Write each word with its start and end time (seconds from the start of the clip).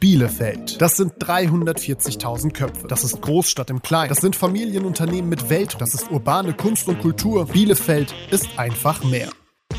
Bielefeld. 0.00 0.80
Das 0.80 0.96
sind 0.96 1.14
340.000 1.14 2.52
Köpfe. 2.52 2.86
Das 2.86 3.02
ist 3.02 3.20
Großstadt 3.20 3.68
im 3.70 3.82
Kleinen. 3.82 4.10
Das 4.10 4.18
sind 4.18 4.36
Familienunternehmen 4.36 5.28
mit 5.28 5.50
Welt. 5.50 5.76
Das 5.80 5.92
ist 5.92 6.10
urbane 6.12 6.52
Kunst 6.52 6.86
und 6.86 7.00
Kultur. 7.00 7.46
Bielefeld 7.46 8.14
ist 8.30 8.46
einfach 8.56 9.02
mehr. 9.02 9.28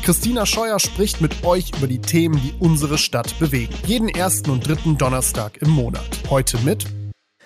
Christina 0.02 0.44
Scheuer 0.44 0.78
spricht 0.78 1.22
mit 1.22 1.44
euch 1.44 1.72
über 1.76 1.86
die 1.86 2.00
Themen, 2.00 2.40
die 2.42 2.54
unsere 2.58 2.98
Stadt 2.98 3.38
bewegen. 3.38 3.74
Jeden 3.86 4.08
ersten 4.08 4.50
und 4.50 4.66
dritten 4.66 4.98
Donnerstag 4.98 5.56
im 5.62 5.70
Monat. 5.70 6.08
Heute 6.28 6.58
mit 6.58 6.86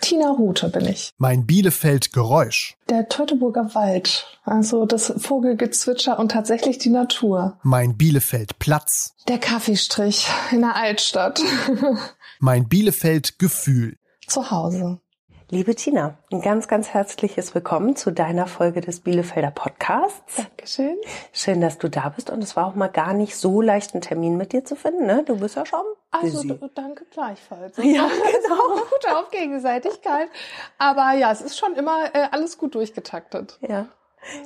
Tina 0.01 0.31
Rute 0.31 0.69
bin 0.69 0.87
ich. 0.87 1.13
Mein 1.17 1.47
Bielefeld 1.47 2.13
Geräusch. 2.13 2.77
Der 2.91 3.09
Teutoburger 3.09 3.75
Wald. 3.75 4.27
Also 4.45 4.85
das 4.85 5.13
Vogelgezwitscher 5.17 6.19
und 6.19 6.33
tatsächlich 6.33 6.79
die 6.79 6.91
Natur. 6.91 7.57
Mein 7.63 7.97
Bielefeld 7.97 8.59
Platz. 8.59 9.15
Der 9.29 9.39
Kaffeestrich 9.39 10.29
in 10.51 10.61
der 10.61 10.77
Altstadt. 10.77 11.41
Mein 12.45 12.69
Bielefeld 12.69 13.39
Gefühl. 13.39 13.97
Zu 14.27 14.51
Hause. 14.51 15.01
Liebe 15.49 15.75
Tina, 15.75 16.19
ein 16.31 16.43
ganz, 16.43 16.69
ganz 16.69 16.91
herzliches 16.91 17.55
Willkommen 17.55 17.97
zu 17.97 18.11
deiner 18.13 18.47
Folge 18.47 18.83
des 18.83 19.01
Bielefelder 19.01 19.51
Podcasts. 19.51 20.37
Dankeschön. 20.37 20.99
Schön, 21.33 21.63
dass 21.63 21.79
du 21.79 21.89
da 21.89 22.11
bist 22.11 22.29
und 22.29 22.45
es 22.45 22.55
war 22.55 22.67
auch 22.67 22.75
mal 22.75 22.89
gar 22.89 23.15
nicht 23.15 23.35
so 23.35 23.63
leicht, 23.63 23.95
einen 23.95 24.03
Termin 24.03 24.37
mit 24.37 24.53
dir 24.53 24.63
zu 24.63 24.77
finden. 24.77 25.07
Ne? 25.07 25.25
Du 25.25 25.39
bist 25.39 25.57
ja 25.57 25.65
schon 25.65 25.87
Also 26.11 26.43
busy. 26.43 26.61
danke 26.75 27.07
gleichfalls. 27.07 27.79
Ja, 27.79 27.83
genau. 28.09 28.85
Gute 28.93 29.17
auf 29.17 29.31
Gegenseitigkeit. 29.31 30.29
Aber 30.77 31.15
ja, 31.15 31.33
es 31.33 31.41
ist 31.41 31.57
schon 31.57 31.75
immer 31.77 32.15
äh, 32.15 32.29
alles 32.31 32.59
gut 32.59 32.75
durchgetaktet. 32.75 33.59
Ja. 33.67 33.89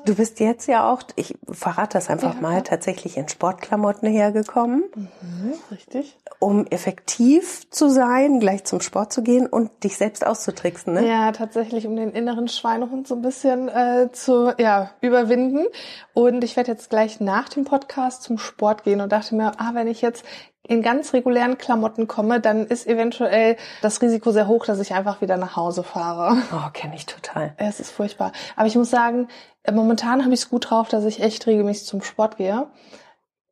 Du 0.04 0.14
bist 0.14 0.40
jetzt 0.40 0.66
ja 0.66 0.90
auch, 0.92 1.02
ich 1.16 1.36
verrate 1.50 1.98
das 1.98 2.10
einfach 2.10 2.34
Ja, 2.34 2.40
mal, 2.40 2.62
tatsächlich 2.62 3.16
in 3.16 3.28
Sportklamotten 3.28 4.08
hergekommen, 4.10 4.84
Mhm, 4.94 5.54
richtig. 5.70 6.16
um 6.40 6.66
effektiv 6.66 7.70
zu 7.70 7.88
sein, 7.88 8.40
gleich 8.40 8.64
zum 8.64 8.80
Sport 8.80 9.12
zu 9.12 9.22
gehen 9.22 9.46
und 9.46 9.84
dich 9.84 9.96
selbst 9.96 10.26
auszutricksen. 10.26 10.94
Ne? 10.94 11.08
Ja, 11.08 11.32
tatsächlich, 11.32 11.86
um 11.86 11.96
den 11.96 12.10
inneren 12.12 12.48
Schweinehund 12.48 13.06
so 13.06 13.14
ein 13.14 13.22
bisschen 13.22 13.68
äh, 13.68 14.08
zu 14.12 14.52
ja, 14.58 14.90
überwinden. 15.00 15.66
Und 16.14 16.42
ich 16.44 16.56
werde 16.56 16.72
jetzt 16.72 16.90
gleich 16.90 17.20
nach 17.20 17.48
dem 17.48 17.64
Podcast 17.64 18.22
zum 18.22 18.38
Sport 18.38 18.84
gehen 18.84 19.00
und 19.00 19.12
dachte 19.12 19.34
mir, 19.34 19.52
ah, 19.58 19.70
wenn 19.74 19.86
ich 19.86 20.00
jetzt 20.02 20.24
in 20.62 20.82
ganz 20.82 21.12
regulären 21.14 21.56
Klamotten 21.56 22.06
komme, 22.08 22.40
dann 22.40 22.66
ist 22.66 22.86
eventuell 22.86 23.56
das 23.80 24.02
Risiko 24.02 24.32
sehr 24.32 24.48
hoch, 24.48 24.66
dass 24.66 24.80
ich 24.80 24.92
einfach 24.92 25.20
wieder 25.20 25.36
nach 25.36 25.56
Hause 25.56 25.82
fahre. 25.82 26.36
Oh, 26.52 26.70
kenne 26.72 26.94
ich 26.94 27.06
total. 27.06 27.54
Es 27.56 27.80
ist 27.80 27.90
furchtbar. 27.90 28.32
Aber 28.56 28.66
ich 28.66 28.76
muss 28.76 28.90
sagen, 28.90 29.28
äh, 29.62 29.72
momentan 29.72 30.24
habe 30.24 30.34
ich 30.34 30.40
es 30.40 30.50
gut 30.50 30.70
drauf, 30.70 30.88
dass 30.88 31.04
ich 31.04 31.22
echt 31.22 31.46
regelmäßig 31.46 31.86
zum 31.86 32.02
Sport 32.02 32.36
gehe. 32.36 32.66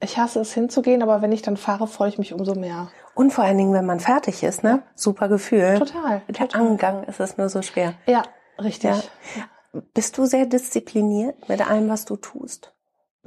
Ich 0.01 0.19
hasse 0.19 0.41
es 0.41 0.53
hinzugehen, 0.53 1.03
aber 1.03 1.23
wenn 1.23 1.33
ich 1.33 1.41
dann 1.41 1.57
fahre, 1.57 1.87
freue 1.87 2.11
ich 2.11 2.19
mich 2.19 2.35
umso 2.35 2.55
mehr. 2.55 2.89
Und 3.15 3.33
vor 3.33 3.45
allen 3.45 3.57
Dingen, 3.57 3.73
wenn 3.73 3.87
man 3.87 3.99
fertig 3.99 4.43
ist, 4.43 4.63
ne? 4.63 4.83
Super 4.95 5.29
Gefühl. 5.29 5.79
Total. 5.79 6.21
Der 6.29 6.49
total. 6.49 6.61
Angang 6.61 7.05
ist 7.05 7.19
es 7.19 7.39
nur 7.39 7.49
so 7.49 7.63
schwer. 7.63 7.95
Ja, 8.07 8.23
richtig. 8.63 8.91
Ja. 8.91 9.83
Bist 9.95 10.19
du 10.19 10.27
sehr 10.27 10.45
diszipliniert 10.45 11.49
mit 11.49 11.67
allem, 11.67 11.89
was 11.89 12.05
du 12.05 12.17
tust? 12.17 12.76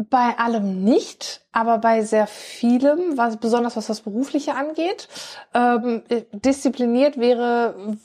Bei 0.10 0.38
allem 0.40 0.86
nicht, 0.86 1.42
aber 1.52 1.78
bei 1.78 2.04
sehr 2.04 2.26
vielem, 2.26 3.18
was 3.18 3.36
besonders 3.36 3.76
was 3.76 3.88
das 3.88 4.00
Berufliche 4.00 4.56
angeht. 4.56 5.10
Ähm, 5.54 6.04
diszipliniert 6.32 7.18
wäre, 7.18 7.98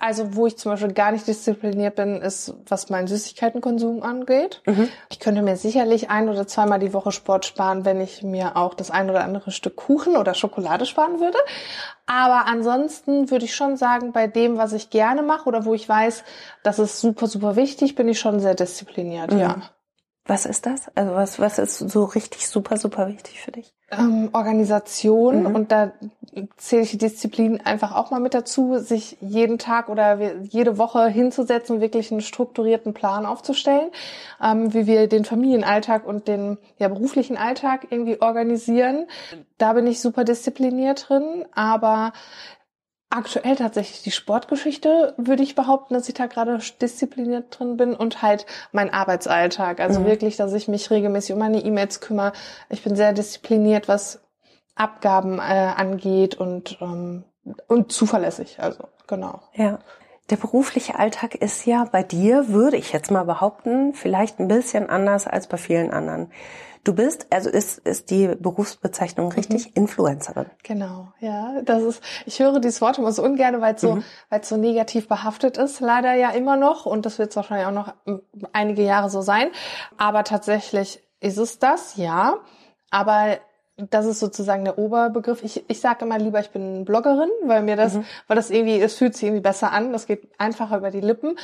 also 0.00 0.34
wo 0.34 0.48
ich 0.48 0.58
zum 0.58 0.72
Beispiel 0.72 0.92
gar 0.92 1.12
nicht 1.12 1.28
diszipliniert 1.28 1.94
bin, 1.94 2.16
ist, 2.20 2.54
was 2.66 2.90
meinen 2.90 3.06
Süßigkeitenkonsum 3.06 4.02
angeht. 4.02 4.62
Ich 5.10 5.20
könnte 5.20 5.42
mir 5.42 5.56
sicherlich 5.56 6.10
ein 6.10 6.28
oder 6.28 6.48
zweimal 6.48 6.80
die 6.80 6.92
Woche 6.92 7.12
Sport 7.12 7.44
sparen, 7.44 7.84
wenn 7.84 8.00
ich 8.00 8.24
mir 8.24 8.56
auch 8.56 8.74
das 8.74 8.90
ein 8.90 9.08
oder 9.08 9.22
andere 9.22 9.52
Stück 9.52 9.76
Kuchen 9.76 10.16
oder 10.16 10.34
Schokolade 10.34 10.86
sparen 10.86 11.20
würde. 11.20 11.38
Aber 12.06 12.46
ansonsten 12.46 13.30
würde 13.30 13.44
ich 13.44 13.54
schon 13.54 13.76
sagen, 13.76 14.10
bei 14.10 14.26
dem, 14.26 14.58
was 14.58 14.72
ich 14.72 14.90
gerne 14.90 15.22
mache 15.22 15.46
oder 15.46 15.64
wo 15.64 15.72
ich 15.72 15.88
weiß, 15.88 16.24
das 16.64 16.80
ist 16.80 17.00
super, 17.00 17.28
super 17.28 17.54
wichtig, 17.54 17.94
bin 17.94 18.08
ich 18.08 18.18
schon 18.18 18.40
sehr 18.40 18.56
diszipliniert, 18.56 19.32
ja. 19.32 19.56
Was 20.24 20.46
ist 20.46 20.66
das? 20.66 20.88
Also 20.94 21.14
was, 21.14 21.38
was 21.40 21.58
ist 21.58 21.78
so 21.78 22.04
richtig 22.04 22.48
super, 22.48 22.76
super 22.76 23.08
wichtig 23.08 23.40
für 23.40 23.52
dich? 23.52 23.74
ähm, 23.92 24.30
Organisation 24.32 25.44
Mhm. 25.44 25.54
und 25.54 25.70
da 25.72 25.92
zähle 26.56 26.82
ich 26.82 26.92
die 26.92 26.98
Disziplin 26.98 27.60
einfach 27.60 27.94
auch 27.94 28.10
mal 28.10 28.20
mit 28.20 28.32
dazu, 28.32 28.78
sich 28.78 29.18
jeden 29.20 29.58
Tag 29.58 29.90
oder 29.90 30.18
jede 30.42 30.78
Woche 30.78 31.08
hinzusetzen 31.08 31.76
und 31.76 31.82
wirklich 31.82 32.10
einen 32.10 32.22
strukturierten 32.22 32.94
Plan 32.94 33.26
aufzustellen, 33.26 33.90
ähm, 34.42 34.72
wie 34.72 34.86
wir 34.86 35.08
den 35.08 35.26
Familienalltag 35.26 36.06
und 36.06 36.26
den 36.26 36.56
ja, 36.78 36.88
beruflichen 36.88 37.36
Alltag 37.36 37.88
irgendwie 37.90 38.18
organisieren. 38.22 39.06
Da 39.58 39.74
bin 39.74 39.86
ich 39.86 40.00
super 40.00 40.24
diszipliniert 40.24 41.10
drin, 41.10 41.44
aber 41.54 42.12
Aktuell 43.14 43.56
tatsächlich 43.56 44.02
die 44.02 44.10
Sportgeschichte, 44.10 45.12
würde 45.18 45.42
ich 45.42 45.54
behaupten, 45.54 45.92
dass 45.92 46.08
ich 46.08 46.14
da 46.14 46.26
gerade 46.26 46.58
diszipliniert 46.80 47.58
drin 47.58 47.76
bin 47.76 47.94
und 47.94 48.22
halt 48.22 48.46
mein 48.72 48.90
Arbeitsalltag. 48.90 49.80
Also 49.80 50.00
Mhm. 50.00 50.06
wirklich, 50.06 50.36
dass 50.38 50.54
ich 50.54 50.66
mich 50.66 50.90
regelmäßig 50.90 51.34
um 51.34 51.38
meine 51.38 51.62
E-Mails 51.62 52.00
kümmere. 52.00 52.32
Ich 52.70 52.82
bin 52.82 52.96
sehr 52.96 53.12
diszipliniert, 53.12 53.86
was 53.86 54.20
Abgaben 54.76 55.38
äh, 55.38 55.42
angeht 55.42 56.36
und, 56.36 56.78
ähm, 56.80 57.24
und 57.68 57.92
zuverlässig. 57.92 58.60
Also 58.60 58.84
genau. 59.06 59.40
Ja. 59.52 59.80
Der 60.30 60.36
berufliche 60.36 60.98
Alltag 60.98 61.34
ist 61.34 61.66
ja 61.66 61.84
bei 61.92 62.02
dir, 62.02 62.48
würde 62.48 62.78
ich 62.78 62.92
jetzt 62.94 63.10
mal 63.10 63.24
behaupten, 63.24 63.92
vielleicht 63.92 64.40
ein 64.40 64.48
bisschen 64.48 64.88
anders 64.88 65.26
als 65.26 65.48
bei 65.48 65.58
vielen 65.58 65.90
anderen. 65.90 66.30
Du 66.84 66.94
bist, 66.94 67.26
also 67.30 67.48
ist, 67.48 67.78
ist 67.78 68.10
die 68.10 68.26
Berufsbezeichnung 68.26 69.30
richtig, 69.32 69.76
Influencerin. 69.76 70.46
Genau, 70.64 71.12
ja. 71.20 71.62
Das 71.62 71.82
ist, 71.82 72.02
ich 72.26 72.40
höre 72.40 72.58
dieses 72.58 72.80
Wort 72.80 72.98
immer 72.98 73.12
so 73.12 73.22
ungern, 73.22 73.60
weil 73.60 73.76
es 73.76 73.80
so, 73.80 74.02
weil 74.30 74.40
es 74.40 74.48
so 74.48 74.56
negativ 74.56 75.06
behaftet 75.06 75.58
ist, 75.58 75.78
leider 75.78 76.14
ja 76.14 76.30
immer 76.30 76.56
noch. 76.56 76.84
Und 76.84 77.06
das 77.06 77.20
wird 77.20 77.30
es 77.30 77.36
wahrscheinlich 77.36 77.68
auch 77.68 77.72
noch 77.72 77.94
ähm, 78.06 78.22
einige 78.52 78.82
Jahre 78.82 79.10
so 79.10 79.20
sein. 79.20 79.50
Aber 79.96 80.24
tatsächlich 80.24 81.00
ist 81.20 81.38
es 81.38 81.60
das, 81.60 81.96
ja. 81.96 82.38
Aber 82.90 83.38
das 83.76 84.06
ist 84.06 84.18
sozusagen 84.18 84.64
der 84.64 84.76
Oberbegriff. 84.76 85.44
Ich, 85.44 85.64
ich 85.68 85.80
sage 85.80 86.04
immer 86.04 86.18
lieber, 86.18 86.40
ich 86.40 86.50
bin 86.50 86.84
Bloggerin, 86.84 87.30
weil 87.44 87.62
mir 87.62 87.76
das, 87.76 87.96
weil 88.26 88.36
das 88.36 88.50
irgendwie, 88.50 88.80
es 88.80 88.96
fühlt 88.96 89.14
sich 89.14 89.24
irgendwie 89.24 89.42
besser 89.42 89.70
an. 89.70 89.92
Das 89.92 90.08
geht 90.08 90.28
einfacher 90.38 90.78
über 90.78 90.90
die 90.90 91.00
Lippen. 91.00 91.38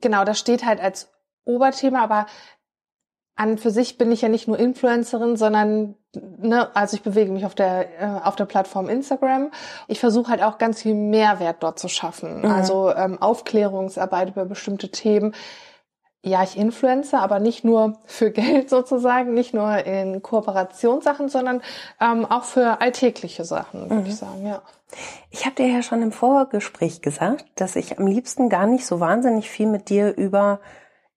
Genau, 0.00 0.24
das 0.24 0.38
steht 0.38 0.64
halt 0.64 0.80
als 0.80 1.10
Oberthema, 1.44 2.02
aber 2.02 2.26
an 3.36 3.58
für 3.58 3.70
sich 3.70 3.98
bin 3.98 4.12
ich 4.12 4.22
ja 4.22 4.28
nicht 4.28 4.46
nur 4.46 4.58
Influencerin, 4.58 5.36
sondern 5.36 5.96
ne, 6.14 6.74
also 6.74 6.96
ich 6.96 7.02
bewege 7.02 7.32
mich 7.32 7.44
auf 7.44 7.54
der 7.54 8.00
äh, 8.00 8.20
auf 8.22 8.36
der 8.36 8.44
Plattform 8.44 8.88
Instagram. 8.88 9.50
Ich 9.88 10.00
versuche 10.00 10.30
halt 10.30 10.42
auch 10.42 10.58
ganz 10.58 10.82
viel 10.82 10.94
Mehrwert 10.94 11.62
dort 11.62 11.78
zu 11.78 11.88
schaffen. 11.88 12.44
Also 12.44 12.94
ähm, 12.94 13.20
Aufklärungsarbeit 13.20 14.30
über 14.30 14.44
bestimmte 14.44 14.90
Themen. 14.90 15.34
Ja, 16.22 16.42
ich 16.42 16.56
influence, 16.56 17.12
aber 17.12 17.38
nicht 17.38 17.64
nur 17.64 17.98
für 18.06 18.30
Geld 18.30 18.70
sozusagen, 18.70 19.34
nicht 19.34 19.52
nur 19.52 19.84
in 19.84 20.22
Kooperationssachen, 20.22 21.28
sondern 21.28 21.60
ähm, 22.00 22.24
auch 22.24 22.44
für 22.44 22.80
alltägliche 22.80 23.44
Sachen, 23.44 23.90
würde 23.90 24.08
ich 24.08 24.16
sagen, 24.16 24.46
ja. 24.46 24.62
Ich 25.30 25.44
habe 25.44 25.56
dir 25.56 25.66
ja 25.66 25.82
schon 25.82 26.02
im 26.02 26.12
Vorgespräch 26.12 27.02
gesagt, 27.02 27.44
dass 27.56 27.74
ich 27.74 27.98
am 27.98 28.06
liebsten 28.06 28.48
gar 28.48 28.66
nicht 28.66 28.86
so 28.86 29.00
wahnsinnig 29.00 29.50
viel 29.50 29.66
mit 29.66 29.90
dir 29.90 30.16
über 30.16 30.60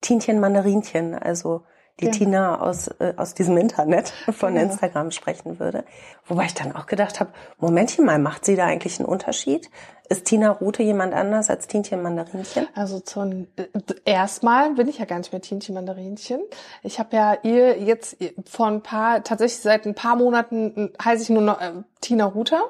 Tinchen 0.01 0.39
Mandarinchen, 0.39 1.13
also 1.13 1.63
die 1.99 2.05
Ja. 2.05 2.11
Tina 2.11 2.61
aus, 2.61 2.87
äh, 2.99 3.13
aus 3.17 3.33
diesem 3.33 3.57
Internet 3.57 4.13
von 4.31 4.55
Ja. 4.55 4.61
Instagram 4.61 5.11
sprechen 5.11 5.59
würde. 5.59 5.83
Wobei 6.25 6.45
ich 6.45 6.53
dann 6.53 6.75
auch 6.75 6.85
gedacht 6.85 7.19
habe, 7.19 7.31
Momentchen 7.59 8.05
mal, 8.05 8.19
macht 8.19 8.45
sie 8.45 8.55
da 8.55 8.65
eigentlich 8.65 8.99
einen 8.99 9.07
Unterschied? 9.07 9.69
Ist 10.09 10.25
Tina 10.25 10.51
Rute 10.51 10.83
jemand 10.83 11.13
anders 11.13 11.49
als 11.49 11.67
Tinchen 11.67 12.01
Mandarinchen? 12.01 12.67
Also 12.75 12.99
zum 12.99 13.47
äh, 13.57 13.65
erstmal 14.05 14.73
bin 14.73 14.87
ich 14.87 14.99
ja 14.99 15.05
gar 15.05 15.17
nicht 15.17 15.31
mehr 15.31 15.41
Tinchen 15.41 15.75
Mandarinchen. 15.75 16.41
Ich 16.83 16.99
habe 16.99 17.15
ja 17.15 17.37
ihr 17.43 17.77
jetzt 17.79 18.17
vor 18.45 18.67
ein 18.67 18.81
paar, 18.81 19.23
tatsächlich 19.23 19.61
seit 19.61 19.85
ein 19.85 19.95
paar 19.95 20.15
Monaten 20.15 20.91
äh, 20.93 21.03
heiße 21.03 21.23
ich 21.23 21.29
nur 21.29 21.41
noch 21.41 21.59
äh, 21.59 21.71
Tina 21.99 22.25
Ruter. 22.25 22.61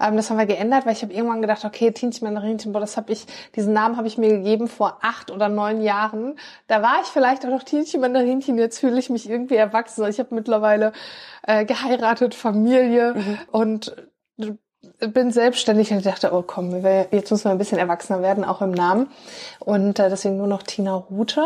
Ähm, 0.00 0.16
das 0.16 0.30
haben 0.30 0.38
wir 0.38 0.46
geändert, 0.46 0.86
weil 0.86 0.92
ich 0.92 1.02
habe 1.02 1.12
irgendwann 1.12 1.40
gedacht, 1.40 1.64
okay, 1.64 1.90
Tinchen 1.90 2.24
Mandarinchen, 2.24 2.72
boah, 2.72 2.80
das 2.80 2.96
habe 2.96 3.12
ich, 3.12 3.26
diesen 3.56 3.72
Namen 3.72 3.96
habe 3.96 4.06
ich 4.06 4.18
mir 4.18 4.28
gegeben 4.28 4.68
vor 4.68 4.98
acht 5.02 5.30
oder 5.30 5.48
neun 5.48 5.80
Jahren. 5.80 6.38
Da 6.68 6.82
war 6.82 7.00
ich 7.02 7.08
vielleicht 7.08 7.44
auch 7.44 7.50
noch 7.50 7.64
Tinchen 7.64 8.00
Mandarinchen, 8.00 8.58
jetzt 8.58 8.78
fühle 8.78 8.98
ich 8.98 9.10
mich 9.10 9.28
irgendwie 9.28 9.56
erwachsen. 9.56 10.06
Ich 10.08 10.18
habe 10.18 10.34
mittlerweile 10.34 10.92
äh, 11.46 11.64
geheiratet, 11.64 12.34
Familie 12.34 13.36
und 13.50 13.96
äh, 14.38 14.52
bin 15.00 15.30
selbstständig 15.32 15.90
und 15.90 16.04
dachte, 16.06 16.32
oh 16.32 16.42
komm, 16.42 16.82
wir- 16.84 17.08
jetzt 17.10 17.30
müssen 17.30 17.44
wir 17.44 17.50
ein 17.50 17.58
bisschen 17.58 17.78
erwachsener 17.78 18.22
werden, 18.22 18.44
auch 18.44 18.62
im 18.62 18.70
Namen. 18.70 19.10
Und 19.58 19.98
äh, 19.98 20.08
deswegen 20.08 20.36
nur 20.36 20.46
noch 20.46 20.62
Tina 20.62 20.94
Rute. 20.94 21.44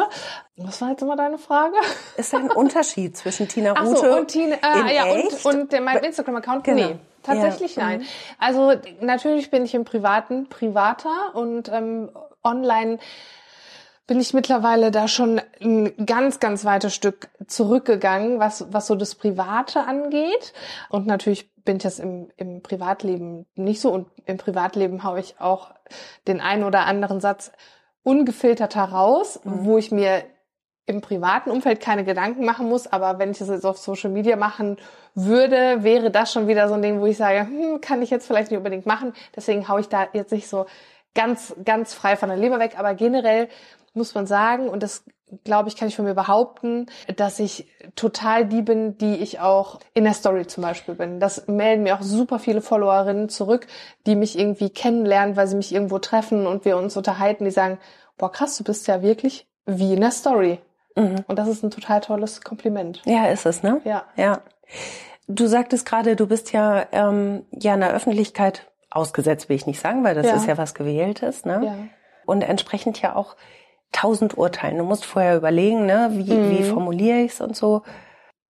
Was 0.56 0.80
war 0.82 0.90
jetzt 0.90 1.02
immer 1.02 1.16
deine 1.16 1.38
Frage? 1.38 1.74
Ist 2.16 2.32
da 2.32 2.38
ein 2.38 2.50
Unterschied 2.50 3.16
zwischen 3.16 3.48
Tina 3.48 3.72
Rute 3.72 3.96
so, 3.96 4.16
und 4.18 4.28
Tina, 4.28 4.56
in 4.56 4.86
äh, 4.88 4.94
ja, 4.94 5.06
echt? 5.06 5.44
und, 5.44 5.54
und 5.54 5.72
der, 5.72 5.80
mein 5.80 5.98
Instagram-Account? 5.98 6.64
Genau. 6.64 6.88
Nee, 6.88 6.96
tatsächlich 7.22 7.76
Ja. 7.76 7.84
nein. 7.84 8.02
Also 8.38 8.72
natürlich 9.00 9.50
bin 9.50 9.64
ich 9.64 9.74
im 9.74 9.84
Privaten 9.84 10.48
privater 10.48 11.34
und 11.34 11.68
ähm, 11.72 12.10
online 12.44 12.98
bin 14.10 14.18
ich 14.18 14.34
mittlerweile 14.34 14.90
da 14.90 15.06
schon 15.06 15.40
ein 15.60 15.94
ganz, 16.04 16.40
ganz 16.40 16.64
weites 16.64 16.92
Stück 16.92 17.28
zurückgegangen, 17.46 18.40
was, 18.40 18.66
was 18.72 18.88
so 18.88 18.96
das 18.96 19.14
Private 19.14 19.86
angeht. 19.86 20.52
Und 20.88 21.06
natürlich 21.06 21.54
bin 21.62 21.76
ich 21.76 21.84
das 21.84 22.00
im, 22.00 22.28
im 22.36 22.60
Privatleben 22.60 23.46
nicht 23.54 23.80
so. 23.80 23.92
Und 23.92 24.08
im 24.26 24.36
Privatleben 24.36 25.04
haue 25.04 25.20
ich 25.20 25.40
auch 25.40 25.70
den 26.26 26.40
einen 26.40 26.64
oder 26.64 26.86
anderen 26.86 27.20
Satz 27.20 27.52
ungefilterter 28.02 28.82
raus, 28.82 29.38
mhm. 29.44 29.64
wo 29.64 29.78
ich 29.78 29.92
mir 29.92 30.24
im 30.86 31.02
privaten 31.02 31.52
Umfeld 31.52 31.78
keine 31.78 32.02
Gedanken 32.02 32.44
machen 32.44 32.68
muss, 32.68 32.88
aber 32.88 33.20
wenn 33.20 33.30
ich 33.30 33.38
das 33.38 33.48
jetzt 33.48 33.64
auf 33.64 33.78
Social 33.78 34.10
Media 34.10 34.34
machen 34.34 34.76
würde, 35.14 35.84
wäre 35.84 36.10
das 36.10 36.32
schon 36.32 36.48
wieder 36.48 36.66
so 36.66 36.74
ein 36.74 36.82
Ding, 36.82 37.00
wo 37.00 37.06
ich 37.06 37.16
sage, 37.16 37.42
hm, 37.46 37.80
kann 37.80 38.02
ich 38.02 38.10
jetzt 38.10 38.26
vielleicht 38.26 38.50
nicht 38.50 38.58
unbedingt 38.58 38.86
machen. 38.86 39.12
Deswegen 39.36 39.68
haue 39.68 39.78
ich 39.78 39.88
da 39.88 40.08
jetzt 40.12 40.32
nicht 40.32 40.48
so 40.48 40.66
ganz, 41.14 41.54
ganz 41.64 41.94
frei 41.94 42.16
von 42.16 42.28
der 42.28 42.38
Leber 42.38 42.58
weg. 42.58 42.74
Aber 42.78 42.94
generell 42.94 43.48
muss 43.94 44.14
man 44.14 44.26
sagen, 44.26 44.68
und 44.68 44.82
das 44.82 45.04
glaube 45.44 45.68
ich, 45.68 45.76
kann 45.76 45.88
ich 45.88 45.96
von 45.96 46.04
mir 46.04 46.14
behaupten, 46.14 46.86
dass 47.16 47.38
ich 47.38 47.68
total 47.94 48.46
die 48.46 48.62
bin, 48.62 48.98
die 48.98 49.16
ich 49.16 49.40
auch 49.40 49.80
in 49.94 50.04
der 50.04 50.14
Story 50.14 50.46
zum 50.46 50.62
Beispiel 50.62 50.94
bin. 50.94 51.20
Das 51.20 51.46
melden 51.46 51.82
mir 51.82 51.96
auch 51.96 52.02
super 52.02 52.38
viele 52.38 52.60
Followerinnen 52.60 53.28
zurück, 53.28 53.66
die 54.06 54.16
mich 54.16 54.38
irgendwie 54.38 54.70
kennenlernen, 54.70 55.36
weil 55.36 55.46
sie 55.46 55.56
mich 55.56 55.72
irgendwo 55.72 55.98
treffen 55.98 56.46
und 56.46 56.64
wir 56.64 56.76
uns 56.76 56.96
unterhalten, 56.96 57.44
die 57.44 57.50
sagen, 57.50 57.78
boah 58.18 58.32
krass, 58.32 58.56
du 58.56 58.64
bist 58.64 58.86
ja 58.88 59.02
wirklich 59.02 59.46
wie 59.66 59.94
in 59.94 60.00
der 60.00 60.10
Story. 60.10 60.58
Mhm. 60.96 61.24
Und 61.26 61.38
das 61.38 61.48
ist 61.48 61.62
ein 61.62 61.70
total 61.70 62.00
tolles 62.00 62.40
Kompliment. 62.40 63.02
Ja, 63.04 63.26
ist 63.26 63.46
es, 63.46 63.62
ne? 63.62 63.80
Ja. 63.84 64.04
Ja. 64.16 64.40
Du 65.28 65.46
sagtest 65.46 65.86
gerade, 65.86 66.16
du 66.16 66.26
bist 66.26 66.52
ja, 66.52 66.86
ähm, 66.90 67.44
ja 67.52 67.74
in 67.74 67.80
der 67.80 67.92
Öffentlichkeit 67.92 68.66
ausgesetzt, 68.90 69.48
will 69.48 69.56
ich 69.56 69.66
nicht 69.66 69.80
sagen, 69.80 70.02
weil 70.02 70.16
das 70.16 70.26
ja. 70.26 70.34
ist 70.34 70.46
ja 70.46 70.58
was 70.58 70.74
Gewähltes, 70.74 71.44
ne? 71.44 71.60
Ja. 71.64 71.76
Und 72.26 72.42
entsprechend 72.42 73.00
ja 73.00 73.14
auch 73.14 73.36
tausend 73.92 74.36
Urteilen. 74.36 74.78
Du 74.78 74.84
musst 74.84 75.04
vorher 75.04 75.36
überlegen, 75.36 75.86
ne, 75.86 76.10
wie, 76.12 76.32
mhm. 76.32 76.50
wie 76.50 76.62
formuliere 76.64 77.20
ich's 77.20 77.40
und 77.40 77.56
so. 77.56 77.82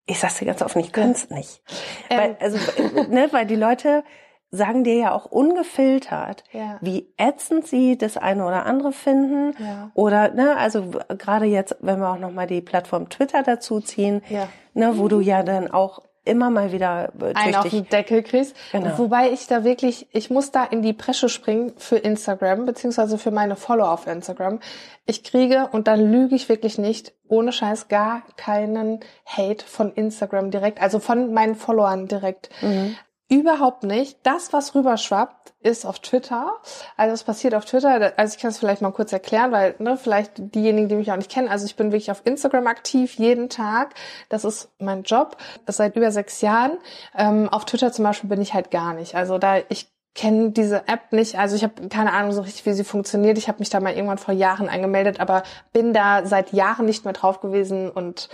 Ich 0.05 0.19
sag's 0.19 0.39
dir 0.39 0.45
ganz 0.45 0.61
offen, 0.61 0.79
ich 0.79 0.91
könnte 0.91 1.27
ja. 1.29 1.35
nicht. 1.37 1.61
Ähm. 2.09 2.19
Weil, 2.19 2.37
also, 2.39 2.57
ne, 3.09 3.27
weil 3.31 3.45
die 3.45 3.55
Leute 3.55 4.03
sagen 4.51 4.83
dir 4.83 4.95
ja 4.95 5.11
auch 5.13 5.25
ungefiltert, 5.25 6.43
ja. 6.51 6.77
wie 6.81 7.13
ätzend 7.17 7.67
sie 7.67 7.97
das 7.97 8.17
eine 8.17 8.45
oder 8.45 8.65
andere 8.65 8.91
finden. 8.91 9.55
Ja. 9.57 9.91
Oder, 9.93 10.33
ne, 10.33 10.57
also 10.57 10.91
gerade 11.17 11.45
jetzt, 11.45 11.77
wenn 11.79 11.99
wir 11.99 12.09
auch 12.09 12.19
nochmal 12.19 12.47
die 12.47 12.61
Plattform 12.61 13.09
Twitter 13.09 13.43
dazu 13.43 13.79
ziehen, 13.79 14.21
ja. 14.29 14.49
ne, 14.73 14.97
wo 14.97 15.07
du 15.07 15.21
ja 15.21 15.43
dann 15.43 15.71
auch 15.71 16.03
immer 16.23 16.49
mal 16.49 16.71
wieder 16.71 17.11
äh, 17.19 17.33
einen 17.33 17.55
auf 17.55 17.69
den 17.69 17.87
Deckel 17.87 18.21
kriegst. 18.23 18.55
Genau. 18.71 18.97
Wobei 18.97 19.31
ich 19.31 19.47
da 19.47 19.63
wirklich, 19.63 20.07
ich 20.11 20.29
muss 20.29 20.51
da 20.51 20.63
in 20.63 20.81
die 20.81 20.93
Presche 20.93 21.29
springen 21.29 21.73
für 21.77 21.97
Instagram, 21.97 22.65
beziehungsweise 22.65 23.17
für 23.17 23.31
meine 23.31 23.55
Follower 23.55 23.91
auf 23.91 24.07
Instagram. 24.07 24.59
Ich 25.05 25.23
kriege, 25.23 25.69
und 25.71 25.87
dann 25.87 26.11
lüge 26.11 26.35
ich 26.35 26.47
wirklich 26.47 26.77
nicht, 26.77 27.13
ohne 27.27 27.51
Scheiß 27.51 27.87
gar 27.87 28.23
keinen 28.37 28.99
Hate 29.25 29.65
von 29.65 29.93
Instagram 29.93 30.51
direkt, 30.51 30.81
also 30.81 30.99
von 30.99 31.33
meinen 31.33 31.55
Followern 31.55 32.07
direkt. 32.07 32.49
Mhm. 32.61 32.95
Überhaupt 33.31 33.83
nicht. 33.83 34.17
Das, 34.23 34.51
was 34.51 34.75
rüberschwappt, 34.75 35.53
ist 35.61 35.85
auf 35.85 35.99
Twitter. 35.99 36.51
Also 36.97 37.13
es 37.13 37.23
passiert 37.23 37.55
auf 37.55 37.63
Twitter. 37.63 38.11
Also 38.17 38.35
ich 38.35 38.41
kann 38.41 38.51
es 38.51 38.57
vielleicht 38.57 38.81
mal 38.81 38.91
kurz 38.91 39.13
erklären, 39.13 39.53
weil 39.53 39.75
ne, 39.79 39.95
vielleicht 39.95 40.53
diejenigen, 40.53 40.89
die 40.89 40.95
mich 40.95 41.13
auch 41.13 41.15
nicht 41.15 41.31
kennen. 41.31 41.47
Also 41.47 41.65
ich 41.65 41.77
bin 41.77 41.93
wirklich 41.93 42.11
auf 42.11 42.23
Instagram 42.25 42.67
aktiv 42.67 43.13
jeden 43.13 43.47
Tag. 43.47 43.93
Das 44.27 44.43
ist 44.43 44.69
mein 44.79 45.03
Job 45.03 45.37
seit 45.65 45.95
über 45.95 46.11
sechs 46.11 46.41
Jahren. 46.41 46.77
Ähm, 47.15 47.47
auf 47.47 47.63
Twitter 47.63 47.93
zum 47.93 48.03
Beispiel 48.03 48.29
bin 48.29 48.41
ich 48.41 48.53
halt 48.53 48.69
gar 48.69 48.93
nicht. 48.93 49.15
Also 49.15 49.37
da 49.37 49.59
ich 49.69 49.87
kenne 50.13 50.51
diese 50.51 50.87
App 50.87 51.11
nicht. 51.11 51.37
Also 51.37 51.55
ich 51.55 51.63
habe 51.63 51.87
keine 51.87 52.13
Ahnung 52.13 52.31
so 52.31 52.41
richtig, 52.41 52.65
wie 52.65 52.73
sie 52.73 52.83
funktioniert. 52.83 53.37
Ich 53.37 53.47
habe 53.47 53.59
mich 53.59 53.69
da 53.69 53.79
mal 53.79 53.93
irgendwann 53.93 54.17
vor 54.17 54.33
Jahren 54.33 54.67
angemeldet, 54.67 55.19
aber 55.19 55.43
bin 55.71 55.93
da 55.93 56.25
seit 56.25 56.51
Jahren 56.53 56.85
nicht 56.85 57.05
mehr 57.05 57.13
drauf 57.13 57.39
gewesen 57.39 57.89
und 57.89 58.29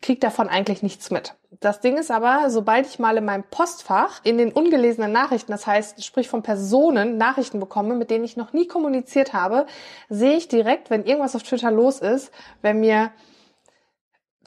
kriege 0.00 0.20
davon 0.20 0.48
eigentlich 0.48 0.82
nichts 0.82 1.10
mit. 1.10 1.34
Das 1.60 1.80
Ding 1.80 1.96
ist 1.96 2.10
aber, 2.10 2.50
sobald 2.50 2.86
ich 2.86 2.98
mal 2.98 3.16
in 3.16 3.24
meinem 3.24 3.44
Postfach 3.44 4.20
in 4.24 4.38
den 4.38 4.52
ungelesenen 4.52 5.12
Nachrichten, 5.12 5.50
das 5.50 5.66
heißt, 5.66 6.04
sprich 6.04 6.28
von 6.28 6.42
Personen, 6.42 7.16
Nachrichten 7.16 7.58
bekomme, 7.58 7.94
mit 7.94 8.10
denen 8.10 8.24
ich 8.24 8.36
noch 8.36 8.52
nie 8.52 8.66
kommuniziert 8.66 9.32
habe, 9.32 9.66
sehe 10.08 10.36
ich 10.36 10.48
direkt, 10.48 10.88
wenn 10.90 11.04
irgendwas 11.04 11.34
auf 11.34 11.42
Twitter 11.42 11.70
los 11.70 11.98
ist, 12.00 12.30
wenn 12.62 12.80
mir 12.80 13.10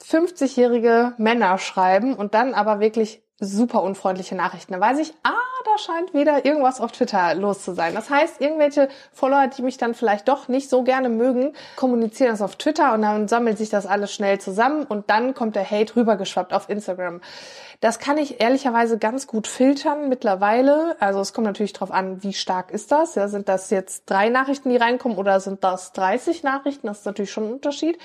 50-jährige 0.02 1.14
Männer 1.18 1.58
schreiben 1.58 2.14
und 2.14 2.34
dann 2.34 2.54
aber 2.54 2.80
wirklich 2.80 3.22
super 3.42 3.82
unfreundliche 3.82 4.34
Nachrichten. 4.34 4.72
Da 4.72 4.80
weiß 4.80 4.98
ich, 4.98 5.12
ah, 5.24 5.32
da 5.64 5.78
scheint 5.78 6.14
wieder 6.14 6.44
irgendwas 6.44 6.80
auf 6.80 6.92
Twitter 6.92 7.34
los 7.34 7.64
zu 7.64 7.74
sein. 7.74 7.94
Das 7.94 8.08
heißt, 8.08 8.40
irgendwelche 8.40 8.88
Follower, 9.12 9.48
die 9.48 9.62
mich 9.62 9.76
dann 9.76 9.94
vielleicht 9.94 10.28
doch 10.28 10.48
nicht 10.48 10.70
so 10.70 10.82
gerne 10.82 11.08
mögen, 11.08 11.54
kommunizieren 11.76 12.30
das 12.30 12.42
auf 12.42 12.56
Twitter 12.56 12.94
und 12.94 13.02
dann 13.02 13.28
sammelt 13.28 13.58
sich 13.58 13.68
das 13.68 13.86
alles 13.86 14.12
schnell 14.12 14.40
zusammen 14.40 14.84
und 14.84 15.10
dann 15.10 15.34
kommt 15.34 15.56
der 15.56 15.68
Hate 15.68 15.96
rübergeschwappt 15.96 16.52
auf 16.52 16.68
Instagram. 16.68 17.20
Das 17.80 17.98
kann 17.98 18.16
ich 18.16 18.40
ehrlicherweise 18.40 18.96
ganz 18.96 19.26
gut 19.26 19.48
filtern 19.48 20.08
mittlerweile. 20.08 20.94
Also 21.00 21.18
es 21.20 21.32
kommt 21.32 21.48
natürlich 21.48 21.72
darauf 21.72 21.90
an, 21.90 22.22
wie 22.22 22.32
stark 22.32 22.70
ist 22.70 22.92
das. 22.92 23.16
Ja, 23.16 23.26
sind 23.26 23.48
das 23.48 23.70
jetzt 23.70 24.04
drei 24.06 24.28
Nachrichten, 24.28 24.70
die 24.70 24.76
reinkommen 24.76 25.18
oder 25.18 25.40
sind 25.40 25.64
das 25.64 25.92
30 25.92 26.44
Nachrichten? 26.44 26.86
Das 26.86 27.00
ist 27.00 27.06
natürlich 27.06 27.32
schon 27.32 27.48
ein 27.48 27.52
Unterschied. 27.54 27.98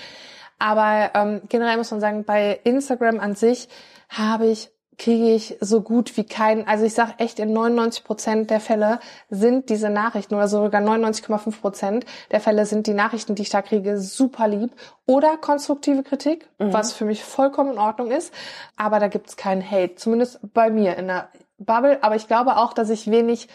Aber 0.58 1.12
ähm, 1.14 1.42
generell 1.48 1.78
muss 1.78 1.92
man 1.92 2.00
sagen, 2.00 2.24
bei 2.24 2.60
Instagram 2.64 3.20
an 3.20 3.36
sich 3.36 3.70
habe 4.10 4.48
ich 4.48 4.72
kriege 4.98 5.36
ich 5.36 5.58
so 5.62 5.82
gut 5.82 6.18
wie 6.18 6.24
keinen, 6.24 6.68
also 6.68 6.84
ich 6.84 6.94
sage 6.94 7.14
echt, 7.20 7.40
in 7.40 7.54
99 7.54 8.04
Prozent 8.04 8.50
der 8.50 8.60
Fälle 8.60 9.00
sind 9.30 9.70
diese 9.70 9.90
Nachrichten 9.90 10.34
oder 10.34 10.48
sogar 10.48 10.82
99,5 10.82 11.62
Prozent 11.62 12.06
der 12.32 12.40
Fälle 12.40 12.66
sind 12.66 12.88
die 12.88 12.94
Nachrichten, 12.94 13.36
die 13.36 13.44
ich 13.44 13.50
da 13.50 13.62
kriege, 13.62 14.00
super 14.00 14.48
lieb 14.48 14.72
oder 15.06 15.38
konstruktive 15.38 16.02
Kritik, 16.02 16.50
mhm. 16.58 16.74
was 16.74 16.94
für 16.94 17.06
mich 17.06 17.24
vollkommen 17.24 17.74
in 17.74 17.78
Ordnung 17.78 18.10
ist, 18.10 18.34
aber 18.76 19.00
da 19.00 19.08
gibt's 19.08 19.38
keinen 19.38 19.70
Hate, 19.70 19.96
zumindest 19.96 20.40
bei 20.54 20.72
mir 20.72 20.98
in 20.98 21.08
der 21.08 21.30
Bubble, 21.60 22.00
aber 22.02 22.16
ich 22.16 22.28
glaube 22.28 22.58
auch, 22.58 22.74
dass 22.74 22.90
ich 22.90 23.10
wenig 23.10 23.48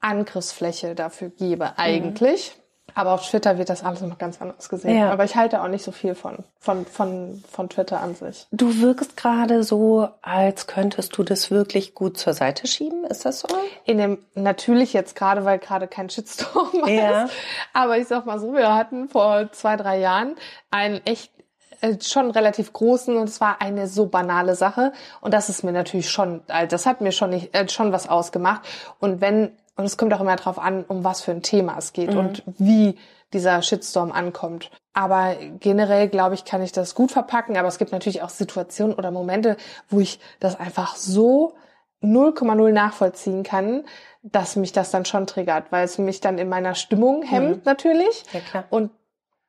Angriffsfläche 0.00 0.94
dafür 0.94 1.30
gebe 1.30 1.66
mhm. 1.66 1.72
eigentlich. 1.76 2.56
Mhm. 2.56 2.63
Aber 2.94 3.12
auf 3.12 3.28
Twitter 3.28 3.58
wird 3.58 3.70
das 3.70 3.84
alles 3.84 4.00
noch 4.02 4.18
ganz 4.18 4.40
anders 4.40 4.68
gesehen. 4.68 4.98
Ja. 4.98 5.10
Aber 5.10 5.24
ich 5.24 5.36
halte 5.36 5.62
auch 5.62 5.68
nicht 5.68 5.84
so 5.84 5.92
viel 5.92 6.14
von, 6.14 6.38
von, 6.58 6.86
von, 6.86 7.42
von 7.50 7.68
Twitter 7.68 8.00
an 8.00 8.14
sich. 8.14 8.46
Du 8.52 8.80
wirkst 8.80 9.16
gerade 9.16 9.64
so, 9.64 10.08
als 10.22 10.66
könntest 10.66 11.16
du 11.16 11.22
das 11.22 11.50
wirklich 11.50 11.94
gut 11.94 12.18
zur 12.18 12.34
Seite 12.34 12.66
schieben. 12.66 13.04
Ist 13.04 13.24
das 13.24 13.40
so? 13.40 13.48
In 13.84 13.98
dem, 13.98 14.18
natürlich 14.34 14.92
jetzt 14.92 15.16
gerade, 15.16 15.44
weil 15.44 15.58
gerade 15.58 15.88
kein 15.88 16.08
Shitstorm 16.08 16.70
ja. 16.86 17.24
ist. 17.24 17.32
Aber 17.72 17.98
ich 17.98 18.06
sag 18.06 18.26
mal 18.26 18.38
so, 18.38 18.52
wir 18.52 18.74
hatten 18.74 19.08
vor 19.08 19.50
zwei, 19.52 19.76
drei 19.76 19.98
Jahren 19.98 20.36
einen 20.70 21.00
echt 21.04 21.34
äh, 21.80 22.00
schon 22.00 22.30
relativ 22.30 22.72
großen 22.72 23.16
und 23.16 23.28
es 23.28 23.40
war 23.40 23.60
eine 23.60 23.88
so 23.88 24.06
banale 24.06 24.54
Sache 24.54 24.92
und 25.20 25.34
das 25.34 25.48
ist 25.48 25.64
mir 25.64 25.72
natürlich 25.72 26.08
schon, 26.08 26.42
also 26.48 26.68
das 26.68 26.86
hat 26.86 27.00
mir 27.00 27.12
schon 27.12 27.30
nicht 27.30 27.54
äh, 27.54 27.68
schon 27.68 27.92
was 27.92 28.08
ausgemacht 28.08 28.62
und 29.00 29.20
wenn 29.20 29.52
und 29.76 29.84
es 29.84 29.96
kommt 29.96 30.14
auch 30.14 30.20
immer 30.20 30.36
darauf 30.36 30.58
an, 30.58 30.84
um 30.84 31.04
was 31.04 31.22
für 31.22 31.32
ein 31.32 31.42
Thema 31.42 31.76
es 31.78 31.92
geht 31.92 32.12
mhm. 32.12 32.18
und 32.18 32.42
wie 32.58 32.96
dieser 33.32 33.60
Shitstorm 33.62 34.12
ankommt. 34.12 34.70
Aber 34.92 35.34
generell, 35.58 36.08
glaube 36.08 36.36
ich, 36.36 36.44
kann 36.44 36.62
ich 36.62 36.70
das 36.70 36.94
gut 36.94 37.10
verpacken. 37.10 37.56
Aber 37.56 37.66
es 37.66 37.78
gibt 37.78 37.90
natürlich 37.90 38.22
auch 38.22 38.28
Situationen 38.28 38.94
oder 38.94 39.10
Momente, 39.10 39.56
wo 39.88 39.98
ich 39.98 40.20
das 40.38 40.58
einfach 40.58 40.94
so 40.94 41.54
0,0 42.00 42.70
nachvollziehen 42.70 43.42
kann, 43.42 43.84
dass 44.22 44.56
mich 44.56 44.72
das 44.72 44.90
dann 44.92 45.04
schon 45.04 45.26
triggert, 45.26 45.72
weil 45.72 45.84
es 45.84 45.98
mich 45.98 46.20
dann 46.20 46.38
in 46.38 46.48
meiner 46.48 46.74
Stimmung 46.76 47.22
hemmt 47.22 47.56
mhm. 47.56 47.62
natürlich. 47.64 48.24
Ja, 48.32 48.40
klar. 48.40 48.64
Und 48.70 48.90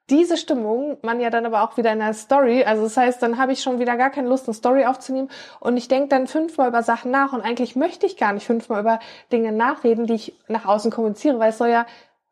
diese 0.10 0.38
Stimmung 0.38 0.98
man 1.02 1.20
ja 1.20 1.30
dann 1.30 1.46
aber 1.46 1.64
auch 1.64 1.78
wieder 1.78 1.92
in 1.92 2.00
der 2.00 2.14
Story, 2.14 2.64
also 2.64 2.84
das 2.84 2.98
heißt, 2.98 3.22
dann 3.22 3.38
habe 3.38 3.54
ich 3.54 3.62
schon 3.62 3.80
wieder 3.80 3.98
gar 3.98 4.12
keine 4.12 4.28
Lust, 4.28 4.48
eine 4.48 4.54
Story 4.54 4.86
aufzunehmen. 4.86 5.30
Und 5.60 5.78
ich 5.78 5.88
denke 5.88 6.10
dann 6.10 6.28
fünfmal 6.28 6.70
über 6.70 6.84
Sachen 6.84 7.12
nach 7.12 7.34
und 7.34 7.42
eigentlich 7.42 7.76
möchte 7.76 8.06
ich 8.06 8.18
gar 8.18 8.34
nicht 8.34 8.46
fünfmal 8.46 8.82
über 8.82 9.00
Dinge 9.32 9.52
nachreden, 9.52 10.06
die 10.06 10.14
ich 10.14 10.36
nach 10.48 10.66
außen 10.66 10.92
kommuniziere, 10.92 11.40
weil 11.40 11.50
es 11.50 11.58
soll 11.58 11.70
ja 11.70 11.86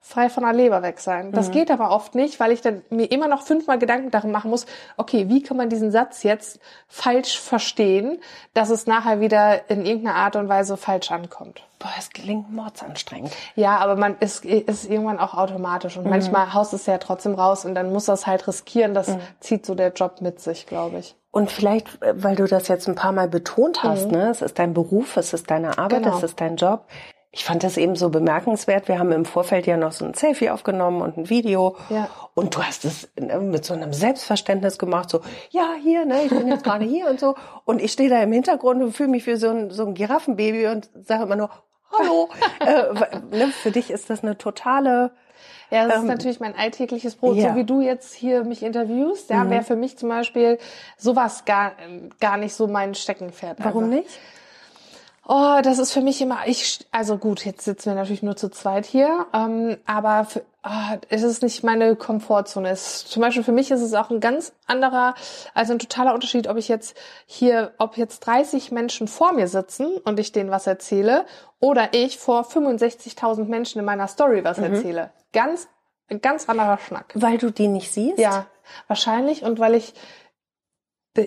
frei 0.05 0.29
von 0.29 0.43
der 0.43 0.51
Leber 0.51 0.83
weg 0.83 0.99
sein. 0.99 1.31
Das 1.31 1.47
mhm. 1.47 1.53
geht 1.53 1.71
aber 1.71 1.89
oft 1.89 2.13
nicht, 2.13 2.37
weil 2.41 2.51
ich 2.51 2.59
dann 2.59 2.83
mir 2.89 3.09
immer 3.09 3.29
noch 3.29 3.41
fünfmal 3.41 3.79
Gedanken 3.79 4.11
darum 4.11 4.31
machen 4.31 4.51
muss, 4.51 4.65
okay, 4.97 5.29
wie 5.29 5.41
kann 5.41 5.55
man 5.55 5.69
diesen 5.69 5.91
Satz 5.91 6.23
jetzt 6.23 6.59
falsch 6.89 7.39
verstehen, 7.39 8.19
dass 8.53 8.69
es 8.69 8.85
nachher 8.85 9.21
wieder 9.21 9.69
in 9.69 9.85
irgendeiner 9.85 10.17
Art 10.17 10.35
und 10.35 10.49
Weise 10.49 10.75
falsch 10.75 11.09
ankommt. 11.09 11.63
Boah, 11.79 11.91
es 11.97 12.09
klingt 12.09 12.51
mordsanstrengend. 12.51 13.31
Ja, 13.55 13.77
aber 13.77 13.95
man 13.95 14.17
ist, 14.19 14.43
ist 14.43 14.89
irgendwann 14.89 15.19
auch 15.19 15.35
automatisch 15.35 15.95
und 15.95 16.03
mhm. 16.03 16.09
manchmal 16.09 16.53
haust 16.53 16.73
es 16.73 16.85
ja 16.85 16.97
trotzdem 16.97 17.35
raus 17.35 17.63
und 17.63 17.73
dann 17.73 17.93
muss 17.93 18.05
das 18.05 18.27
halt 18.27 18.45
riskieren. 18.45 18.93
Das 18.93 19.07
mhm. 19.07 19.21
zieht 19.39 19.65
so 19.65 19.73
der 19.73 19.93
Job 19.93 20.19
mit 20.19 20.41
sich, 20.41 20.67
glaube 20.67 20.99
ich. 20.99 21.15
Und 21.31 21.49
vielleicht, 21.49 21.87
weil 22.01 22.35
du 22.35 22.45
das 22.45 22.67
jetzt 22.67 22.87
ein 22.87 22.95
paar 22.95 23.13
Mal 23.13 23.29
betont 23.29 23.83
hast, 23.83 24.07
mhm. 24.07 24.17
ne, 24.17 24.29
es 24.29 24.41
ist 24.41 24.59
dein 24.59 24.73
Beruf, 24.73 25.15
es 25.15 25.33
ist 25.33 25.49
deine 25.49 25.77
Arbeit, 25.77 26.03
genau. 26.03 26.17
es 26.17 26.23
ist 26.23 26.41
dein 26.41 26.57
Job 26.57 26.85
ich 27.35 27.45
fand 27.45 27.63
das 27.63 27.77
eben 27.77 27.95
so 27.95 28.09
bemerkenswert. 28.09 28.87
Wir 28.87 28.99
haben 28.99 29.11
im 29.11 29.25
Vorfeld 29.25 29.65
ja 29.65 29.75
noch 29.75 29.91
so 29.91 30.05
ein 30.05 30.13
Selfie 30.13 30.51
aufgenommen 30.51 31.01
und 31.01 31.17
ein 31.17 31.29
Video. 31.31 31.75
Ja. 31.89 32.07
Und 32.35 32.55
du 32.55 32.61
hast 32.61 32.85
es 32.85 33.09
ne, 33.19 33.39
mit 33.39 33.65
so 33.65 33.73
einem 33.73 33.91
Selbstverständnis 33.91 34.77
gemacht, 34.77 35.09
so, 35.09 35.21
ja, 35.49 35.71
hier, 35.81 36.05
ne, 36.05 36.25
ich 36.25 36.29
bin 36.29 36.47
jetzt 36.47 36.63
gerade 36.63 36.85
hier 36.85 37.09
und 37.09 37.19
so. 37.19 37.33
Und 37.65 37.81
ich 37.81 37.91
stehe 37.91 38.07
da 38.07 38.21
im 38.21 38.31
Hintergrund 38.31 38.83
und 38.83 38.95
fühle 38.95 39.09
mich 39.09 39.25
wie 39.25 39.35
so 39.35 39.49
ein, 39.49 39.71
so 39.71 39.83
ein 39.83 39.95
Giraffenbaby 39.95 40.67
und 40.67 40.91
sage 40.93 41.23
immer 41.23 41.35
nur, 41.35 41.49
hallo. 41.91 42.29
äh, 42.59 43.35
ne, 43.35 43.47
für 43.47 43.71
dich 43.71 43.89
ist 43.89 44.11
das 44.11 44.21
eine 44.21 44.37
totale 44.37 45.11
ja, 45.71 45.87
das 45.87 45.95
ähm, 45.95 46.01
ist 46.03 46.07
natürlich 46.07 46.39
mein 46.39 46.55
alltägliches 46.55 47.15
Brot. 47.15 47.35
Ja. 47.35 47.49
So 47.49 47.55
wie 47.55 47.63
du 47.63 47.81
jetzt 47.81 48.13
hier 48.13 48.43
mich 48.43 48.61
interviewst, 48.61 49.31
ja, 49.31 49.43
mhm. 49.43 49.49
wäre 49.49 49.63
für 49.63 49.75
mich 49.75 49.97
zum 49.97 50.07
Beispiel 50.07 50.59
sowas 50.97 51.45
gar, 51.45 51.71
gar 52.19 52.37
nicht 52.37 52.53
so 52.53 52.67
mein 52.67 52.93
Steckenpferd. 52.93 53.57
Warum 53.59 53.85
also. 53.85 53.95
nicht? 53.95 54.19
Oh, 55.25 55.59
das 55.63 55.79
ist 55.79 55.93
für 55.93 56.01
mich 56.01 56.21
immer, 56.21 56.39
ich, 56.47 56.85
also 56.91 57.17
gut, 57.17 57.45
jetzt 57.45 57.63
sitzen 57.63 57.91
wir 57.91 57.95
natürlich 57.95 58.23
nur 58.23 58.35
zu 58.35 58.49
zweit 58.49 58.85
hier, 58.85 59.25
ähm, 59.33 59.77
aber 59.85 60.25
für, 60.25 60.43
oh, 60.65 60.97
es 61.07 61.23
ist 61.23 61.41
nicht 61.43 61.63
meine 61.63 61.95
Komfortzone. 61.95 62.69
Es, 62.69 63.05
zum 63.05 63.21
Beispiel 63.21 63.43
für 63.43 63.53
mich 63.53 63.71
ist 63.71 63.81
es 63.81 63.93
auch 63.93 64.09
ein 64.09 64.19
ganz 64.19 64.51
anderer, 64.67 65.15
also 65.53 65.71
ein 65.71 65.79
totaler 65.79 66.13
Unterschied, 66.13 66.49
ob 66.49 66.57
ich 66.57 66.67
jetzt 66.67 66.97
hier, 67.25 67.71
ob 67.77 67.95
jetzt 67.95 68.19
30 68.19 68.73
Menschen 68.73 69.07
vor 69.07 69.31
mir 69.31 69.47
sitzen 69.47 69.95
und 70.03 70.19
ich 70.19 70.33
denen 70.33 70.51
was 70.51 70.67
erzähle 70.67 71.25
oder 71.61 71.93
ich 71.93 72.17
vor 72.17 72.41
65.000 72.41 73.45
Menschen 73.45 73.79
in 73.79 73.85
meiner 73.85 74.09
Story 74.09 74.43
was 74.43 74.57
mhm. 74.57 74.65
erzähle. 74.65 75.11
Ganz, 75.31 75.69
ein 76.09 76.19
ganz 76.19 76.49
anderer 76.49 76.77
Schnack. 76.79 77.13
Weil 77.13 77.37
du 77.37 77.49
die 77.49 77.69
nicht 77.69 77.93
siehst? 77.93 78.19
Ja, 78.19 78.47
wahrscheinlich 78.87 79.43
und 79.43 79.57
weil 79.57 79.75
ich 79.75 79.93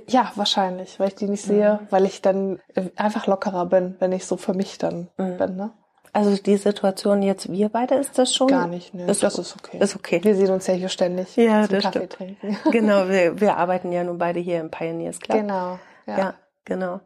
ja, 0.09 0.33
wahrscheinlich, 0.35 0.99
weil 0.99 1.09
ich 1.09 1.14
die 1.14 1.28
nicht 1.28 1.43
sehe, 1.43 1.81
mhm. 1.81 1.87
weil 1.90 2.05
ich 2.07 2.23
dann 2.23 2.61
äh, 2.75 2.90
einfach 2.97 3.26
lockerer 3.26 3.66
bin, 3.66 3.97
wenn 3.99 4.12
ich 4.12 4.26
so 4.26 4.37
für 4.37 4.55
mich 4.55 4.78
dann 4.78 5.09
mhm. 5.16 5.37
bin. 5.37 5.57
Ne? 5.57 5.73
Also 6.12 6.37
die 6.37 6.57
Situation 6.57 7.23
jetzt, 7.23 7.52
wir 7.52 7.69
beide, 7.69 7.97
ist 7.97 8.19
das 8.19 8.35
schon? 8.35 8.49
Gar 8.49 8.69
nicht, 8.69 8.95
ne? 8.95 9.07
Ist, 9.07 9.23
das 9.23 9.38
ist 9.38 9.55
okay. 9.55 9.78
Ist 9.78 9.97
okay. 9.97 10.21
Wir 10.23 10.35
sehen 10.35 10.50
uns 10.50 10.66
ja 10.66 10.75
hier 10.75 10.88
ständig 10.88 11.37
ja, 11.37 11.69
zum 11.69 11.78
Kaffee 11.78 11.99
stimmt. 11.99 12.12
trinken. 12.12 12.57
Genau, 12.73 13.09
wir, 13.09 13.40
wir 13.40 13.57
arbeiten 13.57 13.93
ja 13.93 14.02
nun 14.02 14.19
beide 14.19 14.40
hier 14.40 14.61
im 14.61 14.71
Pioneers 14.71 15.21
Club. 15.21 15.38
Genau. 15.38 15.78
Ja, 16.07 16.19
ja 16.19 16.35
genau. 16.64 17.00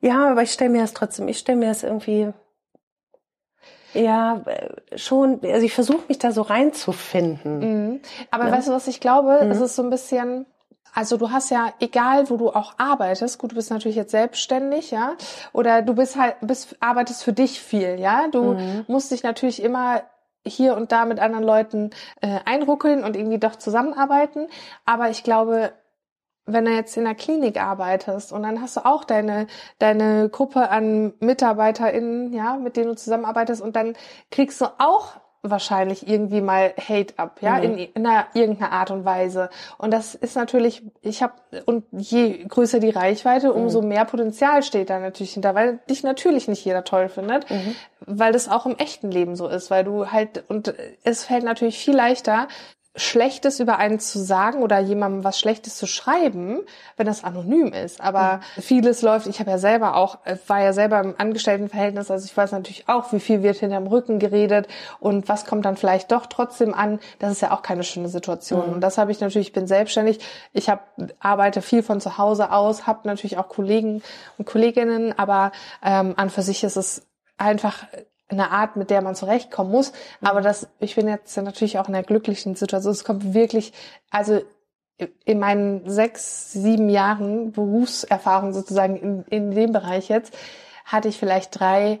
Ja, 0.00 0.30
aber 0.30 0.42
ich 0.42 0.52
stelle 0.52 0.70
mir 0.70 0.82
das 0.82 0.92
trotzdem, 0.92 1.28
ich 1.28 1.38
stelle 1.38 1.58
mir 1.58 1.68
das 1.68 1.82
irgendwie 1.82 2.32
ja, 3.94 4.42
äh, 4.44 4.98
schon, 4.98 5.40
also 5.42 5.64
ich 5.64 5.72
versuche 5.72 6.04
mich 6.08 6.18
da 6.18 6.32
so 6.32 6.42
reinzufinden. 6.42 7.58
Mhm. 7.60 8.00
Aber? 8.30 8.44
Ne? 8.44 8.52
weißt 8.52 8.68
du, 8.68 8.72
was 8.72 8.88
ich 8.88 9.00
glaube? 9.00 9.40
Mhm. 9.42 9.50
Es 9.50 9.60
ist 9.60 9.76
so 9.76 9.82
ein 9.82 9.90
bisschen, 9.90 10.46
also 10.96 11.18
du 11.18 11.30
hast 11.30 11.50
ja, 11.50 11.74
egal 11.78 12.30
wo 12.30 12.38
du 12.38 12.48
auch 12.48 12.72
arbeitest, 12.78 13.38
gut, 13.38 13.52
du 13.52 13.56
bist 13.56 13.70
natürlich 13.70 13.98
jetzt 13.98 14.12
selbstständig, 14.12 14.90
ja, 14.90 15.14
oder 15.52 15.82
du 15.82 15.94
bist 15.94 16.16
halt, 16.16 16.36
bist, 16.40 16.74
arbeitest 16.80 17.22
für 17.22 17.34
dich 17.34 17.60
viel, 17.60 18.00
ja. 18.00 18.28
Du 18.28 18.54
mhm. 18.54 18.84
musst 18.88 19.10
dich 19.10 19.22
natürlich 19.22 19.62
immer 19.62 20.04
hier 20.46 20.74
und 20.74 20.92
da 20.92 21.04
mit 21.04 21.20
anderen 21.20 21.44
Leuten 21.44 21.90
äh, 22.22 22.38
einruckeln 22.46 23.04
und 23.04 23.14
irgendwie 23.14 23.38
doch 23.38 23.56
zusammenarbeiten. 23.56 24.48
Aber 24.86 25.10
ich 25.10 25.22
glaube, 25.22 25.74
wenn 26.46 26.64
du 26.64 26.70
jetzt 26.70 26.96
in 26.96 27.04
der 27.04 27.14
Klinik 27.14 27.60
arbeitest 27.60 28.32
und 28.32 28.42
dann 28.42 28.62
hast 28.62 28.78
du 28.78 28.86
auch 28.86 29.04
deine, 29.04 29.48
deine 29.78 30.30
Gruppe 30.30 30.70
an 30.70 31.12
MitarbeiterInnen, 31.20 32.32
ja, 32.32 32.56
mit 32.56 32.78
denen 32.78 32.88
du 32.88 32.96
zusammenarbeitest 32.96 33.60
und 33.60 33.76
dann 33.76 33.96
kriegst 34.30 34.62
du 34.62 34.66
auch 34.78 35.20
wahrscheinlich 35.42 36.08
irgendwie 36.08 36.40
mal 36.40 36.74
Hate 36.76 37.14
ab, 37.18 37.38
ja, 37.40 37.56
mhm. 37.58 37.62
in, 37.62 37.78
in 37.78 38.06
einer, 38.06 38.26
irgendeiner 38.34 38.72
Art 38.72 38.90
und 38.90 39.04
Weise. 39.04 39.50
Und 39.78 39.92
das 39.92 40.14
ist 40.14 40.36
natürlich, 40.36 40.82
ich 41.02 41.22
habe, 41.22 41.34
und 41.64 41.84
je 41.92 42.44
größer 42.44 42.80
die 42.80 42.90
Reichweite, 42.90 43.52
umso 43.52 43.82
mhm. 43.82 43.88
mehr 43.88 44.04
Potenzial 44.04 44.62
steht 44.62 44.90
da 44.90 44.98
natürlich 44.98 45.34
hinter, 45.34 45.54
weil 45.54 45.78
dich 45.88 46.02
natürlich 46.02 46.48
nicht 46.48 46.64
jeder 46.64 46.84
toll 46.84 47.08
findet, 47.08 47.48
mhm. 47.50 47.74
weil 48.00 48.32
das 48.32 48.48
auch 48.48 48.66
im 48.66 48.76
echten 48.76 49.10
Leben 49.10 49.36
so 49.36 49.48
ist, 49.48 49.70
weil 49.70 49.84
du 49.84 50.10
halt, 50.10 50.44
und 50.48 50.74
es 51.04 51.24
fällt 51.24 51.44
natürlich 51.44 51.78
viel 51.78 51.94
leichter, 51.94 52.48
Schlechtes 52.96 53.60
über 53.60 53.78
einen 53.78 54.00
zu 54.00 54.18
sagen 54.18 54.62
oder 54.62 54.78
jemandem 54.78 55.22
was 55.22 55.38
Schlechtes 55.38 55.76
zu 55.76 55.86
schreiben, 55.86 56.60
wenn 56.96 57.06
das 57.06 57.24
anonym 57.24 57.72
ist. 57.72 58.00
Aber 58.00 58.40
mhm. 58.56 58.62
vieles 58.62 59.02
läuft, 59.02 59.26
ich 59.26 59.38
habe 59.38 59.50
ja 59.50 59.58
selber 59.58 59.96
auch, 59.96 60.18
äh, 60.24 60.36
war 60.46 60.62
ja 60.62 60.72
selber 60.72 61.00
im 61.00 61.14
Angestelltenverhältnis, 61.16 62.10
also 62.10 62.24
ich 62.24 62.36
weiß 62.36 62.52
natürlich 62.52 62.88
auch, 62.88 63.12
wie 63.12 63.20
viel 63.20 63.42
wird 63.42 63.58
hinterm 63.58 63.86
Rücken 63.86 64.18
geredet 64.18 64.66
und 64.98 65.28
was 65.28 65.44
kommt 65.44 65.64
dann 65.66 65.76
vielleicht 65.76 66.10
doch 66.10 66.26
trotzdem 66.26 66.72
an. 66.74 66.98
Das 67.18 67.32
ist 67.32 67.42
ja 67.42 67.52
auch 67.52 67.62
keine 67.62 67.84
schöne 67.84 68.08
Situation. 68.08 68.66
Mhm. 68.66 68.74
Und 68.74 68.80
das 68.80 68.98
habe 68.98 69.12
ich 69.12 69.20
natürlich, 69.20 69.48
ich 69.48 69.52
bin 69.52 69.66
selbstständig, 69.66 70.20
ich 70.52 70.70
hab, 70.70 70.88
arbeite 71.20 71.62
viel 71.62 71.82
von 71.82 72.00
zu 72.00 72.16
Hause 72.16 72.50
aus, 72.50 72.86
habe 72.86 73.00
natürlich 73.04 73.36
auch 73.36 73.48
Kollegen 73.48 74.02
und 74.38 74.46
Kolleginnen, 74.46 75.16
aber 75.18 75.52
ähm, 75.84 76.14
an 76.16 76.30
für 76.30 76.42
sich 76.42 76.64
ist 76.64 76.76
es 76.76 77.06
einfach 77.38 77.84
eine 78.28 78.50
Art, 78.50 78.76
mit 78.76 78.90
der 78.90 79.02
man 79.02 79.14
zurechtkommen 79.14 79.70
muss. 79.70 79.92
Mhm. 79.92 80.26
Aber 80.26 80.40
das, 80.40 80.68
ich 80.80 80.94
bin 80.96 81.08
jetzt 81.08 81.36
natürlich 81.36 81.78
auch 81.78 81.88
in 81.88 81.94
einer 81.94 82.04
glücklichen 82.04 82.54
Situation. 82.54 82.92
Es 82.92 83.04
kommt 83.04 83.34
wirklich, 83.34 83.72
also 84.10 84.40
in 85.24 85.38
meinen 85.38 85.88
sechs, 85.88 86.52
sieben 86.52 86.88
Jahren 86.88 87.52
Berufserfahrung 87.52 88.52
sozusagen 88.52 88.96
in, 88.96 89.22
in 89.24 89.50
dem 89.50 89.72
Bereich 89.72 90.08
jetzt, 90.08 90.34
hatte 90.84 91.08
ich 91.08 91.18
vielleicht 91.18 91.58
drei 91.58 92.00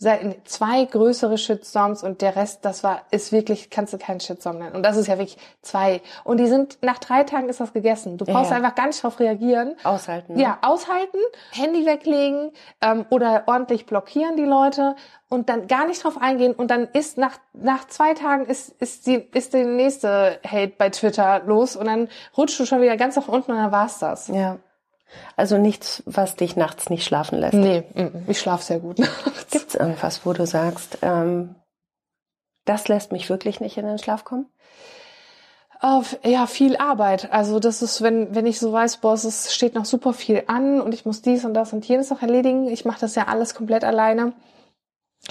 zwei 0.00 0.84
größere 0.86 1.36
Shitstorms 1.36 2.02
und 2.02 2.22
der 2.22 2.34
Rest, 2.34 2.64
das 2.64 2.82
war, 2.82 3.02
ist 3.10 3.32
wirklich, 3.32 3.68
kannst 3.68 3.92
du 3.92 3.98
keinen 3.98 4.20
Shitstorm 4.20 4.58
nennen. 4.58 4.74
Und 4.74 4.82
das 4.82 4.96
ist 4.96 5.08
ja 5.08 5.18
wirklich 5.18 5.36
zwei. 5.60 6.00
Und 6.24 6.38
die 6.38 6.46
sind, 6.46 6.78
nach 6.80 6.98
drei 6.98 7.24
Tagen 7.24 7.50
ist 7.50 7.60
das 7.60 7.74
gegessen. 7.74 8.16
Du 8.16 8.24
brauchst 8.24 8.50
ja. 8.50 8.56
einfach 8.56 8.74
gar 8.74 8.86
nicht 8.86 9.02
drauf 9.02 9.20
reagieren. 9.20 9.76
Aushalten. 9.84 10.34
Ne? 10.34 10.42
Ja, 10.42 10.58
aushalten, 10.62 11.18
Handy 11.52 11.84
weglegen 11.84 12.52
ähm, 12.80 13.04
oder 13.10 13.42
ordentlich 13.46 13.84
blockieren 13.84 14.36
die 14.36 14.44
Leute 14.44 14.96
und 15.28 15.50
dann 15.50 15.68
gar 15.68 15.86
nicht 15.86 16.02
drauf 16.02 16.16
eingehen 16.18 16.54
und 16.54 16.70
dann 16.70 16.88
ist 16.92 17.18
nach, 17.18 17.38
nach 17.52 17.86
zwei 17.86 18.14
Tagen 18.14 18.46
ist, 18.46 18.70
ist 18.80 19.06
die, 19.06 19.28
ist 19.34 19.52
der 19.52 19.66
nächste 19.66 20.40
Hate 20.46 20.72
bei 20.78 20.88
Twitter 20.88 21.42
los 21.44 21.76
und 21.76 21.86
dann 21.86 22.08
rutschst 22.38 22.58
du 22.58 22.64
schon 22.64 22.80
wieder 22.80 22.96
ganz 22.96 23.16
nach 23.16 23.28
unten 23.28 23.52
und 23.52 23.58
dann 23.58 23.70
war's 23.70 23.98
das. 23.98 24.28
Ja. 24.28 24.56
Also 25.36 25.58
nichts, 25.58 26.02
was 26.06 26.36
dich 26.36 26.56
nachts 26.56 26.90
nicht 26.90 27.04
schlafen 27.04 27.38
lässt. 27.38 27.54
Nee, 27.54 27.84
ich 28.26 28.38
schlafe 28.38 28.64
sehr 28.64 28.78
gut 28.78 28.96
Gibt 29.50 29.68
es 29.68 29.74
irgendwas, 29.74 30.24
wo 30.24 30.32
du 30.32 30.46
sagst, 30.46 30.98
ähm, 31.02 31.54
das 32.64 32.88
lässt 32.88 33.12
mich 33.12 33.28
wirklich 33.28 33.60
nicht 33.60 33.76
in 33.76 33.86
den 33.86 33.98
Schlaf 33.98 34.24
kommen? 34.24 34.46
Auf, 35.80 36.18
ja, 36.24 36.46
viel 36.46 36.76
Arbeit. 36.76 37.32
Also 37.32 37.58
das 37.58 37.80
ist, 37.80 38.02
wenn, 38.02 38.34
wenn 38.34 38.46
ich 38.46 38.60
so 38.60 38.70
weiß, 38.70 38.98
boah, 38.98 39.14
es 39.14 39.54
steht 39.54 39.74
noch 39.74 39.86
super 39.86 40.12
viel 40.12 40.44
an 40.46 40.80
und 40.80 40.92
ich 40.92 41.06
muss 41.06 41.22
dies 41.22 41.44
und 41.46 41.54
das 41.54 41.72
und 41.72 41.86
jenes 41.86 42.10
noch 42.10 42.20
erledigen. 42.20 42.68
Ich 42.68 42.84
mache 42.84 43.00
das 43.00 43.14
ja 43.14 43.28
alles 43.28 43.54
komplett 43.54 43.82
alleine 43.82 44.34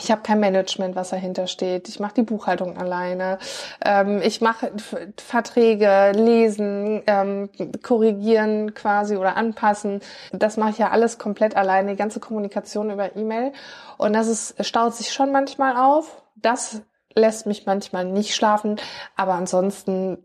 ich 0.02 0.12
habe 0.12 0.22
kein 0.22 0.40
Management, 0.40 0.96
was 0.96 1.10
dahinter 1.10 1.48
steht. 1.48 1.90
Ich 1.90 2.00
mache 2.00 2.16
die 2.16 2.24
Buchhaltung 2.24 2.78
alleine. 2.78 3.38
Ähm, 3.84 4.22
ich 4.24 4.42
mache 4.42 4.72
Verträge, 5.18 6.12
lesen, 6.16 7.02
ähm, 7.08 7.50
korrigieren 7.84 8.74
quasi 8.74 9.16
oder 9.16 9.38
anpassen. 9.38 10.02
Das 10.32 10.58
mache 10.58 10.72
ich 10.72 10.78
ja 10.78 10.90
alles 10.90 11.18
komplett 11.18 11.56
alleine. 11.56 11.92
Die 11.92 11.98
ganze 11.98 12.20
Kommunikation 12.20 12.92
über 12.92 13.16
E-Mail. 13.16 13.54
Und 13.98 14.14
das 14.14 14.28
ist, 14.28 14.66
staut 14.66 14.96
sich 14.96 15.14
schon 15.14 15.32
manchmal 15.32 15.78
auf. 15.78 16.24
Das 16.36 16.82
lässt 17.14 17.46
mich 17.46 17.66
manchmal 17.66 18.06
nicht 18.06 18.36
schlafen. 18.36 18.78
Aber 19.16 19.34
ansonsten 19.34 20.18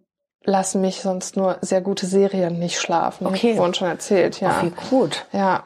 lassen 0.45 0.81
mich 0.81 1.01
sonst 1.01 1.37
nur 1.37 1.57
sehr 1.63 1.81
gute 1.81 2.07
Serien 2.07 2.59
nicht 2.59 2.79
schlafen. 2.79 3.27
Okay. 3.27 3.57
Wurden 3.57 3.75
schon 3.75 3.89
erzählt, 3.89 4.41
ja. 4.41 4.61
Oh, 4.61 4.67
wie 4.67 4.89
gut. 4.91 5.27
Ja. 5.33 5.65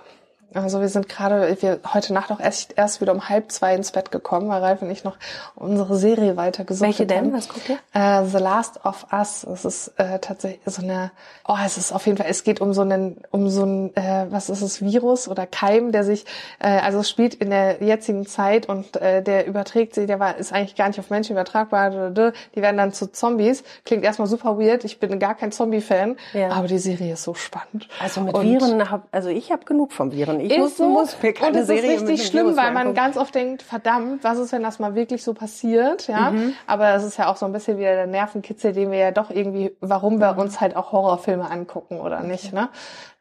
Also 0.54 0.80
wir 0.80 0.88
sind 0.88 1.08
gerade, 1.08 1.56
wir 1.60 1.80
heute 1.92 2.14
Nacht 2.14 2.32
auch 2.32 2.40
erst, 2.40 2.72
erst 2.78 3.02
wieder 3.02 3.12
um 3.12 3.28
halb 3.28 3.52
zwei 3.52 3.74
ins 3.74 3.92
Bett 3.92 4.10
gekommen, 4.10 4.48
weil 4.48 4.62
Ralf 4.62 4.80
und 4.80 4.90
ich 4.90 5.04
noch 5.04 5.16
unsere 5.54 5.96
Serie 5.96 6.38
weitergesucht 6.38 6.82
haben. 6.82 6.98
Welche 6.98 7.06
denn? 7.06 7.32
Was 7.34 7.48
guckt 7.48 7.68
ihr? 7.68 7.78
Äh, 7.92 8.24
The 8.24 8.38
Last 8.38 8.84
of 8.84 9.06
Us. 9.12 9.44
Es 9.44 9.66
ist 9.66 9.88
äh, 9.98 10.18
tatsächlich 10.20 10.62
so 10.64 10.82
eine, 10.82 11.10
oh, 11.46 11.56
es 11.64 11.76
ist 11.76 11.92
auf 11.92 12.06
jeden 12.06 12.16
Fall, 12.16 12.28
es 12.30 12.44
geht 12.44 12.62
um 12.62 12.72
so 12.72 12.80
einen, 12.80 13.18
um 13.30 13.50
so 13.50 13.64
ein, 13.64 13.94
äh, 13.94 14.26
was 14.30 14.48
ist 14.48 14.62
es, 14.62 14.80
Virus 14.80 15.28
oder 15.28 15.46
Keim, 15.46 15.92
der 15.92 16.02
sich, 16.02 16.24
äh, 16.60 16.68
also 16.68 17.00
es 17.00 17.10
spielt 17.10 17.34
in 17.34 17.50
der 17.50 17.82
jetzigen 17.82 18.26
Zeit 18.26 18.70
und 18.70 18.96
äh, 18.96 19.22
der 19.22 19.46
überträgt 19.46 19.94
sich, 19.94 20.06
der 20.06 20.18
war, 20.18 20.38
ist 20.38 20.54
eigentlich 20.54 20.76
gar 20.76 20.88
nicht 20.88 20.98
auf 20.98 21.10
Menschen 21.10 21.32
übertragbar, 21.32 22.10
die 22.10 22.62
werden 22.62 22.78
dann 22.78 22.94
zu 22.94 23.12
Zombies. 23.12 23.64
Klingt 23.84 24.02
erstmal 24.02 24.28
super 24.28 24.58
weird, 24.58 24.84
ich 24.84 24.98
bin 24.98 25.18
gar 25.18 25.34
kein 25.34 25.52
Zombie-Fan, 25.52 26.16
ja. 26.32 26.50
aber 26.52 26.68
die 26.68 26.78
Serie 26.78 27.12
ist 27.12 27.24
so 27.24 27.34
spannend. 27.34 27.86
Also 28.00 28.22
mit 28.22 28.34
und 28.34 28.44
Viren, 28.44 28.90
hab, 28.90 29.08
also 29.12 29.28
ich 29.28 29.52
habe 29.52 29.66
genug 29.66 29.92
vom 29.92 30.10
Viren. 30.10 30.37
Ich 30.40 30.50
ist 30.50 30.58
muss, 30.58 30.76
so. 30.76 30.88
muss 30.88 31.22
mir 31.22 31.32
keine 31.32 31.52
und 31.52 31.56
es 31.58 31.66
Serie 31.66 31.94
ist 31.94 32.02
richtig 32.02 32.26
schlimm, 32.26 32.56
weil 32.56 32.72
man 32.72 32.94
ganz 32.94 33.16
oft 33.16 33.34
denkt, 33.34 33.62
verdammt, 33.62 34.24
was 34.24 34.38
ist, 34.38 34.52
wenn 34.52 34.62
das 34.62 34.78
mal 34.78 34.94
wirklich 34.94 35.22
so 35.22 35.34
passiert, 35.34 36.08
ja? 36.08 36.30
Mhm. 36.30 36.54
Aber 36.66 36.94
es 36.94 37.04
ist 37.04 37.18
ja 37.18 37.30
auch 37.30 37.36
so 37.36 37.46
ein 37.46 37.52
bisschen 37.52 37.78
wieder 37.78 37.94
der 37.94 38.06
Nervenkitzel, 38.06 38.72
den 38.72 38.90
wir 38.90 38.98
ja 38.98 39.10
doch 39.10 39.30
irgendwie, 39.30 39.76
warum 39.80 40.18
wir 40.18 40.34
mhm. 40.34 40.40
uns 40.40 40.60
halt 40.60 40.76
auch 40.76 40.92
Horrorfilme 40.92 41.50
angucken 41.50 42.00
oder 42.00 42.20
nicht, 42.20 42.52
ne? 42.52 42.68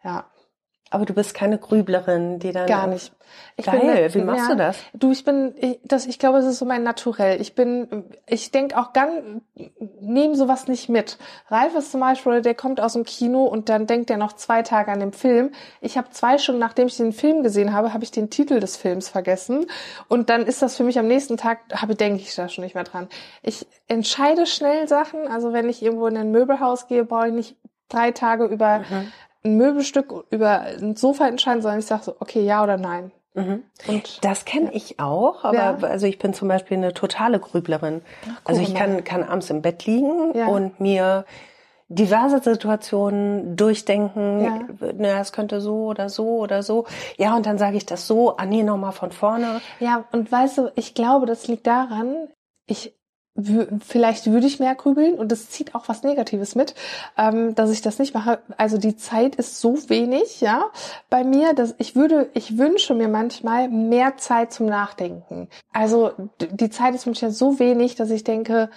Ja. 0.03 0.25
Aber 0.89 1.05
du 1.05 1.13
bist 1.13 1.33
keine 1.33 1.57
Grüblerin, 1.57 2.39
die 2.39 2.51
dann. 2.51 2.67
Gar 2.67 2.87
nicht. 2.87 3.11
Ich 3.55 3.65
Geil, 3.65 4.09
bin, 4.09 4.21
wie 4.21 4.25
machst 4.25 4.47
ja, 4.47 4.49
du 4.51 4.55
das? 4.55 4.77
Du, 4.93 5.11
ich 5.11 5.25
bin, 5.25 5.53
ich, 5.57 5.79
das, 5.83 6.05
ich 6.05 6.19
glaube, 6.19 6.37
es 6.37 6.45
ist 6.45 6.59
so 6.59 6.65
mein 6.65 6.83
Naturell. 6.83 7.41
Ich 7.41 7.55
bin, 7.55 8.05
ich 8.25 8.51
denke 8.51 8.77
auch 8.77 8.93
ganz, 8.93 9.11
nehme 9.99 10.35
sowas 10.35 10.67
nicht 10.67 10.89
mit. 10.89 11.17
Ralf 11.49 11.75
ist 11.75 11.91
zum 11.91 11.99
Beispiel, 11.99 12.41
der 12.41 12.55
kommt 12.55 12.79
aus 12.79 12.93
dem 12.93 13.03
Kino 13.03 13.43
und 13.45 13.69
dann 13.69 13.87
denkt 13.87 14.09
er 14.09 14.17
noch 14.17 14.33
zwei 14.33 14.61
Tage 14.61 14.91
an 14.91 14.99
den 14.99 15.11
Film. 15.11 15.51
Ich 15.81 15.97
habe 15.97 16.09
zwei 16.11 16.37
Stunden, 16.37 16.59
nachdem 16.59 16.87
ich 16.87 16.97
den 16.97 17.13
Film 17.13 17.43
gesehen 17.43 17.73
habe, 17.73 17.93
habe 17.93 18.03
ich 18.03 18.11
den 18.11 18.29
Titel 18.29 18.59
des 18.59 18.77
Films 18.77 19.09
vergessen. 19.09 19.65
Und 20.07 20.29
dann 20.29 20.45
ist 20.45 20.61
das 20.61 20.77
für 20.77 20.83
mich 20.83 20.99
am 20.99 21.07
nächsten 21.07 21.37
Tag, 21.37 21.59
habe 21.73 21.95
denke 21.95 22.21
ich 22.21 22.35
da 22.35 22.47
schon 22.47 22.63
nicht 22.63 22.75
mehr 22.75 22.83
dran. 22.83 23.07
Ich 23.41 23.65
entscheide 23.87 24.45
schnell 24.45 24.87
Sachen. 24.87 25.27
Also 25.27 25.51
wenn 25.51 25.67
ich 25.67 25.81
irgendwo 25.81 26.07
in 26.07 26.17
ein 26.17 26.31
Möbelhaus 26.31 26.87
gehe, 26.87 27.03
brauche 27.03 27.27
ich 27.27 27.33
nicht 27.33 27.55
drei 27.89 28.11
Tage 28.11 28.45
über 28.45 28.79
mhm. 28.79 29.11
Ein 29.47 29.57
Möbelstück, 29.57 30.13
über 30.29 30.61
ein 30.61 30.95
Sofa 30.95 31.27
entscheiden, 31.27 31.61
sondern 31.61 31.79
ich 31.79 31.85
sage 31.85 32.03
so, 32.03 32.15
okay, 32.19 32.43
ja 32.43 32.63
oder 32.63 32.77
nein. 32.77 33.11
Mhm. 33.33 33.63
Und 33.87 34.23
das 34.25 34.45
kenne 34.45 34.73
ich 34.73 34.99
auch, 34.99 35.43
aber 35.43 35.57
ja. 35.57 35.77
also 35.81 36.07
ich 36.07 36.17
bin 36.17 36.33
zum 36.33 36.47
Beispiel 36.47 36.77
eine 36.77 36.93
totale 36.93 37.39
Grüblerin. 37.39 38.01
Ach, 38.25 38.41
also 38.45 38.61
ich 38.61 38.73
kann, 38.73 39.03
kann 39.03 39.23
abends 39.23 39.49
im 39.49 39.61
Bett 39.61 39.85
liegen 39.85 40.35
ja. 40.35 40.47
und 40.47 40.79
mir 40.79 41.25
diverse 41.89 42.41
Situationen 42.41 43.55
durchdenken, 43.55 44.43
ja. 44.43 44.91
na, 44.97 45.19
es 45.21 45.31
könnte 45.31 45.61
so 45.61 45.85
oder 45.85 46.09
so 46.09 46.37
oder 46.37 46.63
so. 46.63 46.85
Ja, 47.17 47.35
und 47.35 47.45
dann 47.45 47.57
sage 47.57 47.77
ich 47.77 47.85
das 47.85 48.07
so, 48.07 48.35
ah 48.37 48.45
nee, 48.45 48.63
nochmal 48.63 48.91
von 48.91 49.11
vorne. 49.11 49.61
Ja, 49.79 50.05
und 50.11 50.31
weißt 50.31 50.57
du, 50.57 50.71
ich 50.75 50.95
glaube, 50.95 51.27
das 51.27 51.47
liegt 51.47 51.67
daran, 51.67 52.27
ich 52.65 52.96
vielleicht 53.85 54.31
würde 54.31 54.47
ich 54.47 54.59
mehr 54.59 54.73
grübeln 54.73 55.15
und 55.15 55.31
das 55.31 55.49
zieht 55.49 55.75
auch 55.75 55.87
was 55.87 56.03
Negatives 56.03 56.55
mit, 56.55 56.73
ähm, 57.17 57.53
dass 57.53 57.69
ich 57.69 57.81
das 57.81 57.99
nicht 57.99 58.13
mache. 58.13 58.39
Also 58.57 58.77
die 58.77 58.95
Zeit 58.95 59.35
ist 59.35 59.61
so 59.61 59.89
wenig, 59.89 60.41
ja, 60.41 60.71
bei 61.09 61.23
mir, 61.23 61.53
dass 61.53 61.75
ich 61.77 61.95
würde, 61.95 62.29
ich 62.33 62.57
wünsche 62.57 62.95
mir 62.95 63.07
manchmal 63.07 63.69
mehr 63.69 64.17
Zeit 64.17 64.51
zum 64.51 64.65
Nachdenken. 64.65 65.49
Also 65.71 66.11
die 66.39 66.69
Zeit 66.69 66.95
ist 66.95 67.05
manchmal 67.05 67.31
so 67.31 67.59
wenig, 67.59 67.95
dass 67.95 68.09
ich 68.09 68.23
denke, 68.23 68.69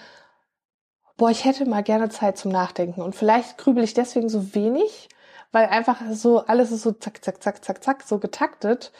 boah, 1.17 1.31
ich 1.31 1.45
hätte 1.45 1.65
mal 1.65 1.83
gerne 1.83 2.09
Zeit 2.09 2.37
zum 2.37 2.51
Nachdenken 2.51 3.01
und 3.01 3.15
vielleicht 3.15 3.57
grübel 3.57 3.83
ich 3.83 3.93
deswegen 3.93 4.29
so 4.29 4.53
wenig, 4.53 5.09
weil 5.51 5.65
einfach 5.67 6.01
so 6.11 6.45
alles 6.45 6.71
ist 6.71 6.83
so 6.83 6.91
zack, 6.91 7.23
zack, 7.23 7.41
zack, 7.41 7.63
zack, 7.65 7.83
zack, 7.83 8.03
so 8.03 8.19
getaktet 8.19 8.91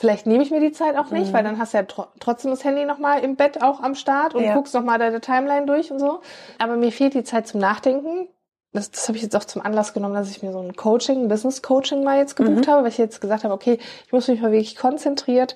Vielleicht 0.00 0.26
nehme 0.26 0.42
ich 0.42 0.50
mir 0.50 0.60
die 0.60 0.72
Zeit 0.72 0.96
auch 0.96 1.10
nicht, 1.10 1.28
mhm. 1.28 1.32
weil 1.34 1.44
dann 1.44 1.58
hast 1.58 1.74
du 1.74 1.76
ja 1.76 1.84
tr 1.84 2.08
trotzdem 2.20 2.52
das 2.52 2.64
Handy 2.64 2.86
nochmal 2.86 3.22
im 3.22 3.36
Bett 3.36 3.62
auch 3.62 3.82
am 3.82 3.94
Start 3.94 4.34
und 4.34 4.42
ja. 4.42 4.54
guckst 4.54 4.72
nochmal 4.72 4.98
deine 4.98 5.20
Timeline 5.20 5.66
durch 5.66 5.90
und 5.92 5.98
so. 5.98 6.22
Aber 6.56 6.76
mir 6.76 6.90
fehlt 6.90 7.12
die 7.12 7.22
Zeit 7.22 7.46
zum 7.46 7.60
Nachdenken. 7.60 8.26
Das, 8.72 8.90
das 8.90 9.08
habe 9.08 9.18
ich 9.18 9.22
jetzt 9.22 9.36
auch 9.36 9.44
zum 9.44 9.60
Anlass 9.60 9.92
genommen, 9.92 10.14
dass 10.14 10.30
ich 10.30 10.42
mir 10.42 10.52
so 10.52 10.58
ein 10.58 10.74
Coaching, 10.74 11.28
Business 11.28 11.60
Coaching 11.60 12.02
mal 12.02 12.16
jetzt 12.16 12.34
gebucht 12.34 12.66
mhm. 12.66 12.70
habe, 12.70 12.82
weil 12.84 12.88
ich 12.88 12.96
jetzt 12.96 13.20
gesagt 13.20 13.44
habe, 13.44 13.52
okay, 13.52 13.78
ich 14.06 14.10
muss 14.10 14.26
mich 14.26 14.40
mal 14.40 14.52
wirklich 14.52 14.74
konzentriert 14.74 15.54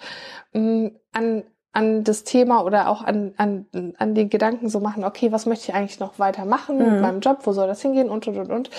mh, 0.52 0.60
mm, 0.60 0.96
an 1.14 1.44
an 1.74 2.04
das 2.04 2.22
Thema 2.22 2.64
oder 2.64 2.88
auch 2.88 3.02
an, 3.02 3.34
an, 3.36 3.66
an 3.98 4.14
den 4.14 4.30
Gedanken 4.30 4.68
so 4.68 4.78
machen, 4.78 5.04
okay, 5.04 5.32
was 5.32 5.44
möchte 5.44 5.70
ich 5.70 5.74
eigentlich 5.74 5.98
noch 5.98 6.20
weiter 6.20 6.44
machen 6.44 6.78
mhm. 6.78 6.84
mit 6.84 7.00
meinem 7.02 7.20
Job, 7.20 7.40
wo 7.42 7.52
soll 7.52 7.66
das 7.66 7.82
hingehen 7.82 8.08
und, 8.08 8.28
und, 8.28 8.38
und, 8.38 8.50
und, 8.50 8.70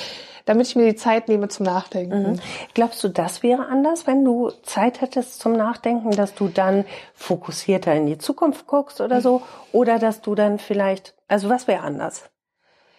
damit 0.46 0.68
ich 0.68 0.76
mir 0.78 0.86
die 0.86 0.96
Zeit 0.96 1.28
nehme 1.28 1.50
zum 1.50 1.66
Nachdenken. 1.66 2.32
Mhm. 2.32 2.40
Glaubst 2.74 3.04
du, 3.04 3.10
das 3.10 3.44
wäre 3.44 3.68
anders, 3.68 4.08
wenn 4.08 4.24
du 4.24 4.50
Zeit 4.64 5.02
hättest 5.02 5.42
zum 5.42 5.54
Nachdenken, 5.54 6.12
dass 6.12 6.36
du 6.36 6.48
dann 6.48 6.86
fokussierter 7.14 7.94
in 7.94 8.06
die 8.06 8.18
Zukunft 8.18 8.66
guckst 8.66 9.02
oder 9.02 9.20
so, 9.20 9.42
oder 9.74 10.00
dass 10.00 10.22
du 10.22 10.34
dann 10.34 10.58
vielleicht, 10.58 11.16
also 11.28 11.50
was 11.50 11.68
wäre 11.68 11.84
anders? 11.84 12.30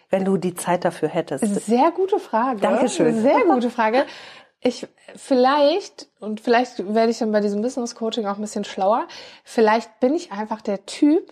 Wenn 0.09 0.23
du 0.23 0.37
die 0.37 0.55
Zeit 0.55 0.85
dafür 0.85 1.09
hättest. 1.09 1.43
Sehr 1.65 1.91
gute 1.91 2.19
Frage. 2.19 2.61
Dankeschön. 2.61 3.21
Sehr 3.21 3.43
gute 3.43 3.69
Frage. 3.69 4.05
Ich 4.59 4.87
vielleicht, 5.15 6.07
und 6.19 6.41
vielleicht 6.41 6.93
werde 6.93 7.11
ich 7.11 7.19
dann 7.19 7.31
bei 7.31 7.41
diesem 7.41 7.61
Business 7.61 7.95
Coaching 7.95 8.25
auch 8.25 8.35
ein 8.35 8.41
bisschen 8.41 8.63
schlauer, 8.63 9.07
vielleicht 9.43 9.99
bin 9.99 10.15
ich 10.15 10.31
einfach 10.31 10.61
der 10.61 10.85
Typ, 10.85 11.31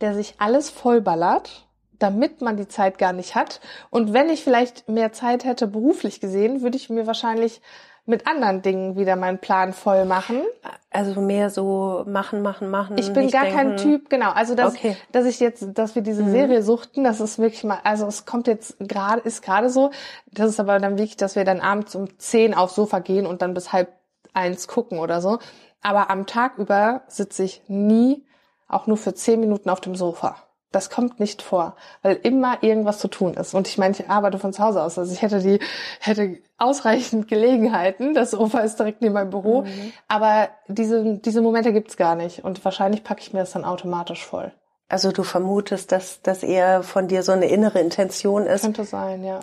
der 0.00 0.14
sich 0.14 0.34
alles 0.38 0.68
vollballert, 0.70 1.66
damit 1.98 2.40
man 2.40 2.56
die 2.56 2.68
Zeit 2.68 2.98
gar 2.98 3.12
nicht 3.12 3.34
hat. 3.34 3.60
Und 3.90 4.12
wenn 4.12 4.28
ich 4.28 4.44
vielleicht 4.44 4.88
mehr 4.88 5.12
Zeit 5.12 5.44
hätte, 5.44 5.66
beruflich 5.66 6.20
gesehen, 6.20 6.62
würde 6.62 6.76
ich 6.76 6.90
mir 6.90 7.06
wahrscheinlich 7.06 7.60
mit 8.08 8.26
anderen 8.26 8.62
Dingen 8.62 8.96
wieder 8.96 9.16
meinen 9.16 9.38
Plan 9.38 9.74
voll 9.74 10.06
machen. 10.06 10.42
Also 10.90 11.20
mehr 11.20 11.50
so 11.50 12.04
machen, 12.06 12.40
machen, 12.40 12.70
machen. 12.70 12.96
Ich 12.96 13.12
bin 13.12 13.30
gar 13.30 13.44
denken. 13.44 13.56
kein 13.58 13.76
Typ, 13.76 14.08
genau. 14.08 14.30
Also 14.30 14.54
dass, 14.54 14.74
okay. 14.74 14.96
dass 15.12 15.26
ich 15.26 15.38
jetzt, 15.40 15.66
dass 15.74 15.94
wir 15.94 16.00
diese 16.00 16.22
mhm. 16.22 16.30
Serie 16.30 16.62
suchten, 16.62 17.04
das 17.04 17.20
ist 17.20 17.38
wirklich 17.38 17.64
mal, 17.64 17.80
also 17.84 18.06
es 18.06 18.24
kommt 18.24 18.46
jetzt 18.46 18.76
gerade, 18.80 19.20
ist 19.20 19.42
gerade 19.42 19.68
so. 19.68 19.90
Das 20.32 20.48
ist 20.48 20.58
aber 20.58 20.78
dann 20.78 20.96
wirklich, 20.96 21.18
dass 21.18 21.36
wir 21.36 21.44
dann 21.44 21.60
abends 21.60 21.94
um 21.94 22.18
zehn 22.18 22.54
aufs 22.54 22.74
Sofa 22.74 23.00
gehen 23.00 23.26
und 23.26 23.42
dann 23.42 23.52
bis 23.52 23.72
halb 23.74 23.92
eins 24.32 24.68
gucken 24.68 24.98
oder 24.98 25.20
so. 25.20 25.38
Aber 25.82 26.08
am 26.08 26.26
Tag 26.26 26.56
über 26.56 27.02
sitze 27.08 27.44
ich 27.44 27.62
nie 27.68 28.24
auch 28.68 28.86
nur 28.86 28.96
für 28.96 29.12
zehn 29.12 29.38
Minuten 29.38 29.68
auf 29.68 29.82
dem 29.82 29.94
Sofa. 29.94 30.36
Das 30.70 30.90
kommt 30.90 31.18
nicht 31.18 31.40
vor, 31.40 31.76
weil 32.02 32.16
immer 32.22 32.62
irgendwas 32.62 32.98
zu 32.98 33.08
tun 33.08 33.34
ist. 33.34 33.54
Und 33.54 33.68
ich 33.68 33.78
meine, 33.78 33.94
ich 33.94 34.10
arbeite 34.10 34.38
von 34.38 34.52
zu 34.52 34.62
Hause 34.62 34.82
aus. 34.82 34.98
Also 34.98 35.12
ich 35.12 35.22
hätte 35.22 35.40
die, 35.40 35.60
hätte 36.00 36.38
ausreichend 36.58 37.26
Gelegenheiten. 37.26 38.12
Das 38.12 38.32
Sofa 38.32 38.60
ist 38.60 38.78
direkt 38.78 39.00
neben 39.00 39.14
meinem 39.14 39.30
Büro. 39.30 39.62
Mhm. 39.62 39.92
Aber 40.08 40.50
diese, 40.66 41.16
diese 41.18 41.40
Momente 41.40 41.72
gibt's 41.72 41.96
gar 41.96 42.16
nicht. 42.16 42.44
Und 42.44 42.62
wahrscheinlich 42.64 43.02
packe 43.02 43.22
ich 43.22 43.32
mir 43.32 43.40
das 43.40 43.52
dann 43.52 43.64
automatisch 43.64 44.26
voll. 44.26 44.52
Also 44.90 45.10
du 45.12 45.22
vermutest, 45.22 45.92
dass, 45.92 46.20
dass 46.22 46.42
eher 46.42 46.82
von 46.82 47.08
dir 47.08 47.22
so 47.22 47.32
eine 47.32 47.46
innere 47.46 47.80
Intention 47.80 48.46
ist. 48.46 48.62
Könnte 48.62 48.84
sein, 48.84 49.24
ja. 49.24 49.40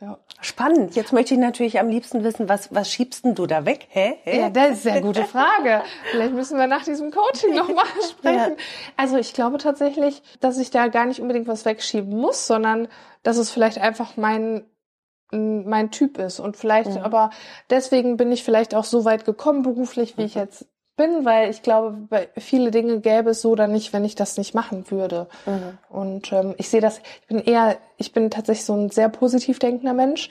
Ja. 0.00 0.18
Spannend. 0.40 0.96
Jetzt 0.96 1.12
möchte 1.12 1.34
ich 1.34 1.40
natürlich 1.40 1.78
am 1.78 1.90
liebsten 1.90 2.24
wissen, 2.24 2.48
was, 2.48 2.74
was 2.74 2.90
schiebst 2.90 3.26
denn 3.26 3.34
du 3.34 3.46
da 3.46 3.66
weg? 3.66 3.86
Hä? 3.90 4.14
Hä? 4.24 4.40
Ja, 4.40 4.48
das 4.48 4.78
ist 4.78 4.86
eine 4.86 5.02
gute 5.02 5.24
Frage. 5.24 5.82
Vielleicht 6.10 6.32
müssen 6.32 6.56
wir 6.56 6.66
nach 6.66 6.84
diesem 6.84 7.10
Coaching 7.10 7.54
nochmal 7.54 7.84
sprechen. 8.10 8.56
Ja. 8.56 8.64
Also 8.96 9.18
ich 9.18 9.34
glaube 9.34 9.58
tatsächlich, 9.58 10.22
dass 10.40 10.56
ich 10.56 10.70
da 10.70 10.88
gar 10.88 11.04
nicht 11.04 11.20
unbedingt 11.20 11.48
was 11.48 11.66
wegschieben 11.66 12.18
muss, 12.18 12.46
sondern 12.46 12.88
dass 13.22 13.36
es 13.36 13.50
vielleicht 13.50 13.78
einfach 13.78 14.16
mein 14.16 14.64
mein 15.32 15.92
Typ 15.92 16.18
ist 16.18 16.40
und 16.40 16.56
vielleicht 16.56 16.90
mhm. 16.90 17.02
aber 17.02 17.30
deswegen 17.68 18.16
bin 18.16 18.32
ich 18.32 18.42
vielleicht 18.42 18.74
auch 18.74 18.82
so 18.82 19.04
weit 19.04 19.24
gekommen 19.24 19.62
beruflich, 19.62 20.18
wie 20.18 20.24
ich 20.24 20.34
mhm. 20.34 20.40
jetzt 20.40 20.66
bin, 21.00 21.24
weil 21.24 21.48
ich 21.48 21.62
glaube, 21.62 22.28
viele 22.36 22.70
Dinge 22.70 23.00
gäbe 23.00 23.30
es 23.30 23.40
so 23.40 23.50
oder 23.52 23.66
nicht, 23.66 23.94
wenn 23.94 24.04
ich 24.04 24.16
das 24.16 24.36
nicht 24.36 24.54
machen 24.54 24.90
würde. 24.90 25.28
Mhm. 25.46 25.78
Und 25.88 26.32
ähm, 26.32 26.54
ich 26.58 26.68
sehe 26.68 26.82
das, 26.82 26.98
ich 27.22 27.26
bin 27.26 27.38
eher, 27.38 27.78
ich 27.96 28.12
bin 28.12 28.30
tatsächlich 28.30 28.66
so 28.66 28.74
ein 28.74 28.90
sehr 28.90 29.08
positiv 29.08 29.58
denkender 29.58 29.94
Mensch. 29.94 30.28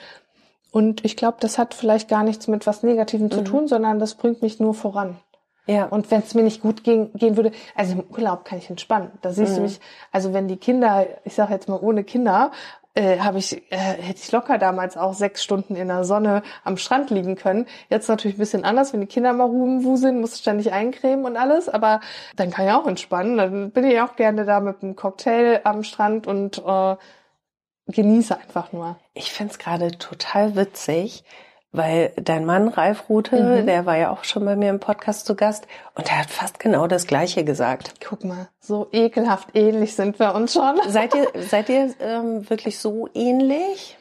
Und 0.72 1.04
ich 1.04 1.18
glaube, 1.18 1.38
das 1.40 1.58
hat 1.58 1.74
vielleicht 1.74 2.08
gar 2.08 2.24
nichts 2.24 2.48
mit 2.48 2.68
was 2.68 2.84
Negativem 2.84 3.26
mhm. 3.26 3.32
zu 3.32 3.44
tun, 3.44 3.68
sondern 3.68 3.98
das 3.98 4.14
bringt 4.14 4.44
mich 4.44 4.60
nur 4.60 4.76
voran. 4.76 5.18
Ja. 5.66 5.86
Und 5.86 6.12
wenn 6.12 6.22
es 6.22 6.36
mir 6.36 6.44
nicht 6.44 6.62
gut 6.62 6.84
ging, 6.84 7.12
gehen 7.14 7.36
würde, 7.36 7.52
also 7.74 7.94
im 7.94 8.04
Urlaub 8.12 8.46
kann 8.46 8.60
ich 8.60 8.70
entspannen. 8.70 9.12
Da 9.24 9.32
siehst 9.32 9.54
mhm. 9.54 9.56
du 9.56 9.62
mich, 9.64 9.80
also 10.12 10.34
wenn 10.34 10.48
die 10.48 10.58
Kinder, 10.58 11.08
ich 11.26 11.34
sage 11.34 11.54
jetzt 11.54 11.68
mal 11.68 11.80
ohne 11.80 12.04
Kinder, 12.04 12.52
äh, 12.96 13.20
habe 13.20 13.38
ich, 13.38 13.54
äh, 13.72 13.78
hätte 13.78 14.20
ich 14.22 14.32
locker 14.32 14.58
damals 14.58 14.98
auch 14.98 15.14
sechs 15.14 15.44
Stunden 15.44 15.76
in 15.76 15.88
der 15.88 16.04
Sonne 16.04 16.44
am 16.64 16.78
Strand 16.78 17.10
liegen 17.12 17.36
können. 17.36 17.66
Jetzt 17.90 18.10
natürlich 18.10 18.36
ein 18.36 18.40
bisschen 18.40 18.66
anders, 18.66 18.94
wenn 18.94 19.02
die 19.02 19.08
Kinder 19.08 19.32
mal 19.34 19.46
rumwuseln, 19.46 20.20
muss 20.20 20.40
ständig 20.40 20.72
eincremen 20.72 21.26
und 21.26 21.38
alles, 21.38 21.70
aber 21.70 22.02
dann 22.36 22.52
kann 22.52 22.68
ich 22.68 22.74
auch 22.74 22.88
entspannen. 22.88 23.38
Dann 23.38 23.72
bin 23.72 23.86
ich 23.86 24.02
auch 24.02 24.16
gerne 24.16 24.46
da 24.46 24.60
mit 24.60 24.82
einem 24.82 24.96
Cocktail 24.96 25.62
am 25.64 25.84
Strand 25.84 26.28
und 26.28 26.64
äh, 26.66 26.96
genieße 27.88 28.38
einfach 28.38 28.72
nur. 28.72 28.98
Ich 29.14 29.32
find's 29.32 29.60
gerade 29.60 29.98
total 29.98 30.56
witzig, 30.56 31.24
weil 31.72 32.14
dein 32.16 32.46
Mann, 32.46 32.68
Ralf 32.68 33.10
Rute, 33.10 33.62
mhm. 33.62 33.66
der 33.66 33.86
war 33.86 33.98
ja 33.98 34.12
auch 34.12 34.24
schon 34.24 34.46
bei 34.46 34.56
mir 34.56 34.70
im 34.70 34.80
Podcast 34.80 35.26
zu 35.26 35.36
Gast 35.36 35.68
und 35.96 36.08
der 36.08 36.20
hat 36.20 36.30
fast 36.30 36.60
genau 36.60 36.88
das 36.88 37.06
Gleiche 37.06 37.44
gesagt. 37.44 37.94
Guck 38.04 38.24
mal, 38.24 38.50
so 38.60 38.88
ekelhaft 38.92 39.50
ähnlich 39.54 39.96
sind 39.96 40.20
wir 40.20 40.34
uns 40.34 40.54
schon. 40.54 40.80
Seid 40.88 41.14
ihr, 41.16 41.28
seid 41.44 41.70
ihr 41.70 41.94
ähm, 42.00 42.50
wirklich 42.50 42.80
so 42.80 43.08
ähnlich? 43.14 43.98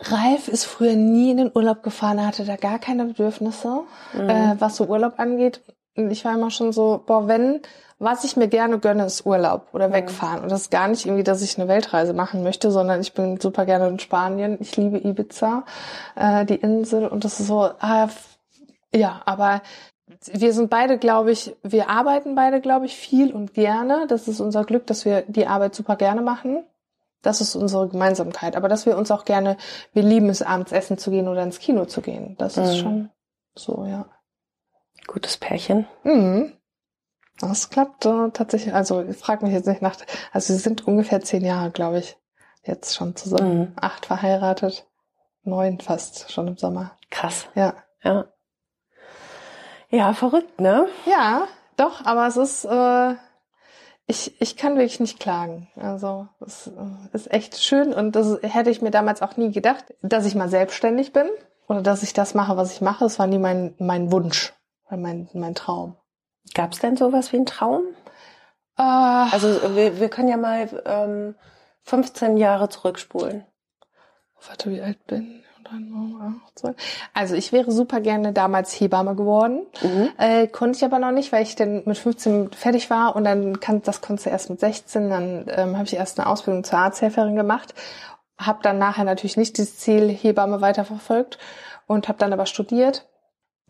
Ralf 0.00 0.48
ist 0.48 0.64
früher 0.64 0.96
nie 0.96 1.30
in 1.30 1.36
den 1.36 1.50
Urlaub 1.54 1.82
gefahren, 1.82 2.18
er 2.18 2.26
hatte 2.26 2.44
da 2.44 2.56
gar 2.56 2.78
keine 2.78 3.04
Bedürfnisse, 3.04 3.82
mhm. 4.14 4.28
äh, 4.28 4.56
was 4.58 4.76
so 4.76 4.86
Urlaub 4.86 5.14
angeht. 5.18 5.60
Ich 6.08 6.24
war 6.24 6.34
immer 6.34 6.50
schon 6.50 6.72
so, 6.72 7.02
boah, 7.04 7.26
wenn 7.26 7.60
was 8.00 8.24
ich 8.24 8.36
mir 8.36 8.48
gerne 8.48 8.78
gönne, 8.78 9.04
ist 9.04 9.26
Urlaub 9.26 9.68
oder 9.72 9.88
mhm. 9.88 9.92
wegfahren. 9.92 10.42
Und 10.42 10.50
das 10.50 10.62
ist 10.62 10.70
gar 10.70 10.88
nicht 10.88 11.04
irgendwie, 11.04 11.22
dass 11.22 11.42
ich 11.42 11.58
eine 11.58 11.68
Weltreise 11.68 12.14
machen 12.14 12.42
möchte, 12.42 12.70
sondern 12.70 13.00
ich 13.02 13.12
bin 13.12 13.38
super 13.38 13.66
gerne 13.66 13.88
in 13.88 13.98
Spanien. 13.98 14.56
Ich 14.58 14.76
liebe 14.76 14.96
Ibiza, 14.98 15.64
äh, 16.16 16.46
die 16.46 16.56
Insel. 16.56 17.06
Und 17.06 17.24
das 17.24 17.38
ist 17.38 17.46
so, 17.46 17.70
ah, 17.78 18.08
ja, 18.92 19.20
aber 19.26 19.60
wir 20.32 20.52
sind 20.54 20.70
beide, 20.70 20.96
glaube 20.98 21.30
ich, 21.30 21.54
wir 21.62 21.90
arbeiten 21.90 22.34
beide, 22.34 22.62
glaube 22.62 22.86
ich, 22.86 22.96
viel 22.96 23.32
und 23.32 23.52
gerne. 23.52 24.06
Das 24.08 24.28
ist 24.28 24.40
unser 24.40 24.64
Glück, 24.64 24.86
dass 24.86 25.04
wir 25.04 25.22
die 25.28 25.46
Arbeit 25.46 25.74
super 25.74 25.96
gerne 25.96 26.22
machen. 26.22 26.64
Das 27.20 27.42
ist 27.42 27.54
unsere 27.54 27.86
Gemeinsamkeit. 27.88 28.56
Aber 28.56 28.68
dass 28.68 28.86
wir 28.86 28.96
uns 28.96 29.10
auch 29.10 29.26
gerne, 29.26 29.58
wir 29.92 30.02
lieben 30.02 30.30
es, 30.30 30.40
abends 30.40 30.72
essen 30.72 30.96
zu 30.96 31.10
gehen 31.10 31.28
oder 31.28 31.42
ins 31.42 31.58
Kino 31.58 31.84
zu 31.84 32.00
gehen. 32.00 32.34
Das 32.38 32.56
ist 32.56 32.76
mhm. 32.76 32.78
schon 32.78 33.10
so, 33.54 33.84
ja. 33.86 34.06
Gutes 35.06 35.36
Pärchen. 35.36 35.86
Mhm. 36.04 36.52
Das 37.40 37.70
klappt 37.70 38.04
äh, 38.06 38.30
tatsächlich. 38.32 38.74
Also 38.74 39.02
ich 39.02 39.16
frage 39.16 39.44
mich 39.44 39.54
jetzt 39.54 39.66
nicht 39.66 39.82
nach. 39.82 39.96
Also 40.32 40.52
sie 40.52 40.58
sind 40.58 40.86
ungefähr 40.86 41.20
zehn 41.20 41.44
Jahre, 41.44 41.70
glaube 41.70 41.98
ich, 41.98 42.16
jetzt 42.64 42.94
schon 42.94 43.16
zusammen. 43.16 43.58
Mhm. 43.58 43.72
Acht 43.80 44.06
verheiratet, 44.06 44.86
neun 45.42 45.80
fast 45.80 46.30
schon 46.30 46.48
im 46.48 46.56
Sommer. 46.56 46.92
Krass. 47.10 47.46
Ja. 47.54 47.74
Ja. 48.02 48.26
Ja, 49.88 50.12
verrückt, 50.12 50.60
ne? 50.60 50.86
Ja, 51.06 51.48
doch. 51.76 52.04
Aber 52.04 52.26
es 52.26 52.36
ist. 52.36 52.64
Äh, 52.64 53.14
ich, 54.10 54.40
ich 54.40 54.56
kann 54.56 54.74
wirklich 54.74 54.98
nicht 54.98 55.20
klagen. 55.20 55.68
Also 55.76 56.26
es 56.40 56.66
äh, 56.66 56.70
ist 57.12 57.32
echt 57.32 57.62
schön 57.62 57.94
und 57.94 58.16
das 58.16 58.40
hätte 58.42 58.70
ich 58.70 58.82
mir 58.82 58.90
damals 58.90 59.22
auch 59.22 59.36
nie 59.36 59.52
gedacht, 59.52 59.84
dass 60.02 60.26
ich 60.26 60.34
mal 60.34 60.48
selbstständig 60.48 61.12
bin 61.12 61.28
oder 61.68 61.80
dass 61.80 62.02
ich 62.02 62.12
das 62.12 62.34
mache, 62.34 62.56
was 62.56 62.72
ich 62.72 62.80
mache. 62.80 63.04
Das 63.04 63.20
war 63.20 63.28
nie 63.28 63.38
mein, 63.38 63.74
mein 63.78 64.10
Wunsch, 64.10 64.52
mein, 64.96 65.28
mein 65.32 65.54
Traum. 65.54 65.96
Gab 66.54 66.72
es 66.72 66.80
denn 66.80 66.96
sowas 66.96 67.32
wie 67.32 67.36
einen 67.36 67.46
Traum? 67.46 67.82
Äh, 68.76 68.82
also 68.82 69.76
wir, 69.76 70.00
wir 70.00 70.08
können 70.08 70.28
ja 70.28 70.36
mal 70.36 70.68
ähm, 70.86 71.34
15 71.84 72.36
Jahre 72.36 72.68
zurückspulen. 72.68 73.44
Warte, 74.46 74.70
wie 74.70 74.80
alt 74.80 75.06
bin? 75.06 75.42
Also 77.14 77.34
ich 77.36 77.52
wäre 77.52 77.70
super 77.70 78.00
gerne 78.00 78.32
damals 78.32 78.72
Hebamme 78.72 79.14
geworden, 79.14 79.66
mhm. 79.82 80.10
äh, 80.18 80.48
konnte 80.48 80.78
ich 80.78 80.84
aber 80.84 80.98
noch 80.98 81.12
nicht, 81.12 81.30
weil 81.30 81.42
ich 81.42 81.54
dann 81.54 81.82
mit 81.84 81.96
15 81.96 82.50
fertig 82.52 82.90
war 82.90 83.14
und 83.14 83.24
dann 83.24 83.60
kann 83.60 83.82
das 83.82 84.00
konntest 84.00 84.26
du 84.26 84.30
erst 84.30 84.50
mit 84.50 84.58
16. 84.58 85.10
Dann 85.10 85.46
ähm, 85.48 85.76
habe 85.76 85.84
ich 85.84 85.94
erst 85.94 86.18
eine 86.18 86.28
Ausbildung 86.28 86.64
zur 86.64 86.78
Arzthelferin 86.78 87.36
gemacht, 87.36 87.74
habe 88.38 88.60
dann 88.62 88.78
nachher 88.78 89.04
natürlich 89.04 89.36
nicht 89.36 89.58
dieses 89.58 89.78
Ziel 89.78 90.08
Hebamme 90.08 90.60
weiterverfolgt 90.60 91.38
und 91.86 92.08
habe 92.08 92.18
dann 92.18 92.32
aber 92.32 92.46
studiert. 92.46 93.06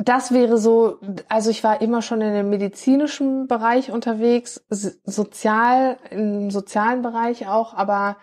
Das 0.03 0.33
wäre 0.33 0.57
so, 0.57 0.99
also 1.29 1.51
ich 1.51 1.63
war 1.63 1.83
immer 1.83 2.01
schon 2.01 2.23
in 2.23 2.33
dem 2.33 2.49
medizinischen 2.49 3.47
Bereich 3.47 3.91
unterwegs, 3.91 4.65
sozial, 4.71 5.99
im 6.09 6.51
sozialen 6.51 7.03
Bereich 7.03 7.47
auch, 7.47 7.75
aber 7.75 8.17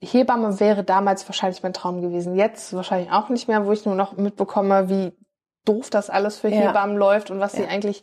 Hebamme 0.00 0.60
wäre 0.60 0.84
damals 0.84 1.28
wahrscheinlich 1.28 1.62
mein 1.62 1.74
Traum 1.74 2.00
gewesen. 2.00 2.36
Jetzt 2.36 2.72
wahrscheinlich 2.72 3.10
auch 3.10 3.28
nicht 3.28 3.48
mehr, 3.48 3.66
wo 3.66 3.72
ich 3.72 3.84
nur 3.84 3.96
noch 3.96 4.16
mitbekomme, 4.16 4.88
wie 4.88 5.12
doof 5.66 5.90
das 5.90 6.08
alles 6.08 6.38
für 6.38 6.48
ja. 6.48 6.68
Hebammen 6.68 6.96
läuft 6.96 7.30
und 7.30 7.38
was 7.38 7.52
ja. 7.52 7.64
sie 7.64 7.68
eigentlich, 7.68 8.02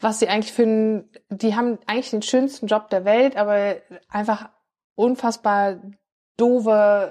was 0.00 0.20
sie 0.20 0.28
eigentlich 0.28 0.52
für 0.52 0.64
ein, 0.64 1.10
die 1.30 1.56
haben 1.56 1.78
eigentlich 1.86 2.10
den 2.10 2.22
schönsten 2.22 2.68
Job 2.68 2.90
der 2.90 3.04
Welt, 3.04 3.36
aber 3.36 3.76
einfach 4.08 4.50
unfassbar 4.94 5.80
doofe 6.36 7.10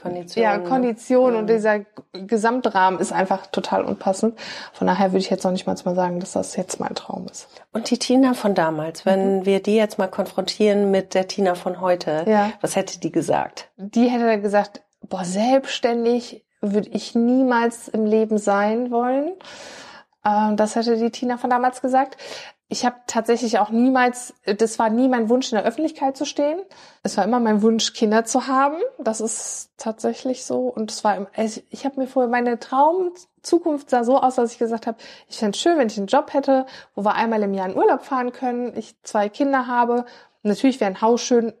Kondition. 0.00 0.42
Ja, 0.42 0.58
Kondition 0.58 1.36
und 1.36 1.46
dieser 1.48 1.80
Gesamtrahmen 2.12 2.98
ist 2.98 3.12
einfach 3.12 3.46
total 3.46 3.84
unpassend. 3.84 4.38
Von 4.72 4.86
daher 4.86 5.12
würde 5.12 5.18
ich 5.18 5.30
jetzt 5.30 5.44
noch 5.44 5.52
nicht 5.52 5.66
mal 5.66 5.76
sagen, 5.76 6.20
dass 6.20 6.32
das 6.32 6.56
jetzt 6.56 6.80
mein 6.80 6.94
Traum 6.94 7.26
ist. 7.30 7.48
Und 7.72 7.90
die 7.90 7.98
Tina 7.98 8.34
von 8.34 8.54
damals, 8.54 9.04
wenn 9.04 9.40
mhm. 9.40 9.46
wir 9.46 9.62
die 9.62 9.76
jetzt 9.76 9.98
mal 9.98 10.08
konfrontieren 10.08 10.90
mit 10.90 11.14
der 11.14 11.28
Tina 11.28 11.54
von 11.54 11.80
heute, 11.80 12.24
ja. 12.26 12.52
was 12.60 12.76
hätte 12.76 12.98
die 12.98 13.12
gesagt? 13.12 13.70
Die 13.76 14.08
hätte 14.08 14.40
gesagt, 14.40 14.82
boah, 15.02 15.24
selbstständig 15.24 16.44
würde 16.60 16.88
ich 16.90 17.14
niemals 17.14 17.88
im 17.88 18.06
Leben 18.06 18.38
sein 18.38 18.90
wollen. 18.90 19.32
Ähm, 20.24 20.56
das 20.56 20.76
hätte 20.76 20.96
die 20.96 21.10
Tina 21.10 21.36
von 21.38 21.50
damals 21.50 21.80
gesagt 21.82 22.16
ich 22.72 22.86
habe 22.86 22.94
tatsächlich 23.08 23.58
auch 23.58 23.70
niemals, 23.70 24.32
das 24.44 24.78
war 24.78 24.90
nie 24.90 25.08
mein 25.08 25.28
Wunsch, 25.28 25.50
in 25.50 25.58
der 25.58 25.66
Öffentlichkeit 25.66 26.16
zu 26.16 26.24
stehen. 26.24 26.60
Es 27.02 27.16
war 27.16 27.24
immer 27.24 27.40
mein 27.40 27.62
Wunsch, 27.62 27.92
Kinder 27.94 28.24
zu 28.24 28.46
haben. 28.46 28.76
Das 28.98 29.20
ist 29.20 29.70
tatsächlich 29.76 30.44
so. 30.44 30.68
Und 30.68 30.92
es 30.92 31.02
war, 31.02 31.26
also 31.34 31.60
ich 31.70 31.84
habe 31.84 31.98
mir 31.98 32.06
vorher 32.06 32.30
meine 32.30 32.60
Traumzukunft 32.60 33.90
sah 33.90 34.04
so 34.04 34.20
aus, 34.20 34.36
dass 34.36 34.52
ich 34.52 34.58
gesagt 34.58 34.86
habe, 34.86 34.98
ich 35.28 35.38
fände 35.38 35.56
es 35.56 35.60
schön, 35.60 35.78
wenn 35.78 35.88
ich 35.88 35.98
einen 35.98 36.06
Job 36.06 36.32
hätte, 36.32 36.64
wo 36.94 37.04
wir 37.04 37.16
einmal 37.16 37.42
im 37.42 37.54
Jahr 37.54 37.68
in 37.68 37.76
Urlaub 37.76 38.04
fahren 38.04 38.30
können, 38.30 38.72
ich 38.76 38.94
zwei 39.02 39.28
Kinder 39.28 39.66
habe. 39.66 40.04
Natürlich 40.44 40.78
wäre 40.78 40.92
ein 40.92 41.00
Haus 41.00 41.22
schön, 41.22 41.52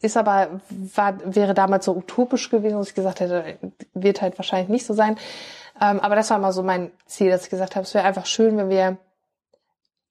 ist 0.00 0.16
aber, 0.16 0.60
war, 0.70 1.18
wäre 1.24 1.54
damals 1.54 1.86
so 1.86 1.92
utopisch 1.96 2.50
gewesen, 2.50 2.78
dass 2.78 2.90
ich 2.90 2.94
gesagt 2.94 3.18
hätte, 3.18 3.58
wird 3.94 4.22
halt 4.22 4.38
wahrscheinlich 4.38 4.68
nicht 4.68 4.86
so 4.86 4.94
sein. 4.94 5.18
Ähm, 5.80 5.98
aber 5.98 6.14
das 6.14 6.30
war 6.30 6.38
mal 6.38 6.52
so 6.52 6.62
mein 6.62 6.92
Ziel, 7.06 7.30
dass 7.30 7.42
ich 7.42 7.50
gesagt 7.50 7.74
habe, 7.74 7.82
es 7.82 7.94
wäre 7.94 8.04
einfach 8.04 8.26
schön, 8.26 8.56
wenn 8.56 8.70
wir 8.70 8.96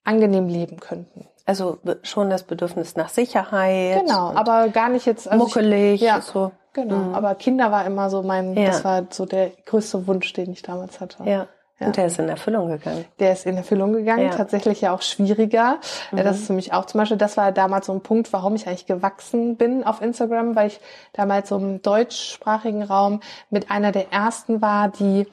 angenehm 0.06 0.48
leben 0.48 0.80
könnten. 0.80 1.26
Also 1.44 1.78
schon 2.02 2.30
das 2.30 2.42
Bedürfnis 2.42 2.96
nach 2.96 3.08
Sicherheit. 3.08 4.00
Genau, 4.00 4.32
aber 4.34 4.68
gar 4.68 4.88
nicht 4.88 5.06
jetzt 5.06 5.28
also 5.28 5.44
muckelig. 5.44 5.94
Ich, 5.94 6.00
ja, 6.00 6.20
so. 6.20 6.52
Genau, 6.72 6.96
mhm. 6.96 7.14
aber 7.14 7.34
Kinder 7.36 7.70
war 7.70 7.86
immer 7.86 8.10
so 8.10 8.22
mein, 8.22 8.54
ja. 8.54 8.66
das 8.66 8.84
war 8.84 9.06
so 9.10 9.24
der 9.24 9.52
größte 9.64 10.06
Wunsch, 10.06 10.32
den 10.32 10.52
ich 10.52 10.62
damals 10.62 11.00
hatte. 11.00 11.24
Ja. 11.24 11.46
Ja. 11.78 11.88
Und 11.88 11.96
der 11.98 12.06
ist 12.06 12.18
in 12.18 12.28
Erfüllung 12.30 12.68
gegangen. 12.68 13.04
Der 13.18 13.32
ist 13.32 13.44
in 13.44 13.56
Erfüllung 13.56 13.92
gegangen, 13.92 14.24
ja. 14.24 14.30
tatsächlich 14.30 14.80
ja 14.80 14.94
auch 14.94 15.02
schwieriger. 15.02 15.78
Mhm. 16.10 16.16
Das 16.16 16.38
ist 16.38 16.46
für 16.46 16.54
mich 16.54 16.72
auch 16.72 16.86
zum 16.86 17.00
Beispiel, 17.00 17.18
das 17.18 17.36
war 17.36 17.52
damals 17.52 17.86
so 17.86 17.92
ein 17.92 18.00
Punkt, 18.00 18.32
warum 18.32 18.54
ich 18.54 18.66
eigentlich 18.66 18.86
gewachsen 18.86 19.56
bin 19.56 19.84
auf 19.84 20.00
Instagram, 20.00 20.56
weil 20.56 20.68
ich 20.68 20.80
damals 21.12 21.50
so 21.50 21.58
im 21.58 21.82
deutschsprachigen 21.82 22.82
Raum 22.82 23.20
mit 23.50 23.70
einer 23.70 23.92
der 23.92 24.10
ersten 24.10 24.62
war, 24.62 24.88
die 24.88 25.26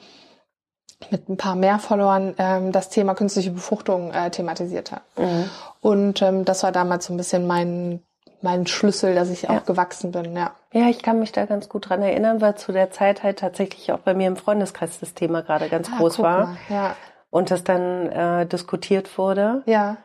mit 1.10 1.28
ein 1.28 1.36
paar 1.36 1.56
mehr 1.56 1.78
Followern 1.78 2.34
ähm, 2.38 2.72
das 2.72 2.88
Thema 2.88 3.14
künstliche 3.14 3.50
Befruchtung 3.50 4.12
äh, 4.12 4.30
thematisiert 4.30 4.92
hat. 4.92 5.02
Mhm. 5.16 5.50
Und 5.80 6.22
ähm, 6.22 6.44
das 6.44 6.62
war 6.62 6.72
damals 6.72 7.06
so 7.06 7.14
ein 7.14 7.16
bisschen 7.16 7.46
mein 7.46 8.00
mein 8.44 8.66
Schlüssel, 8.66 9.14
dass 9.14 9.30
ich 9.30 9.48
auch 9.48 9.54
ja. 9.54 9.60
gewachsen 9.60 10.12
bin, 10.12 10.36
ja. 10.36 10.52
Ja, 10.72 10.88
ich 10.88 11.02
kann 11.02 11.18
mich 11.18 11.32
da 11.32 11.46
ganz 11.46 11.68
gut 11.68 11.88
dran 11.88 12.02
erinnern, 12.02 12.42
weil 12.42 12.54
zu 12.56 12.72
der 12.72 12.90
Zeit 12.90 13.22
halt 13.22 13.38
tatsächlich 13.38 13.90
auch 13.90 14.00
bei 14.00 14.12
mir 14.12 14.28
im 14.28 14.36
Freundeskreis 14.36 15.00
das 15.00 15.14
Thema 15.14 15.42
gerade 15.42 15.68
ganz 15.70 15.88
ah, 15.90 15.96
groß 15.96 16.18
war. 16.20 16.46
Mal, 16.46 16.56
ja. 16.68 16.96
Und 17.30 17.50
das 17.50 17.64
dann 17.64 18.12
äh, 18.12 18.46
diskutiert 18.46 19.16
wurde. 19.18 19.62
Ja. 19.64 19.96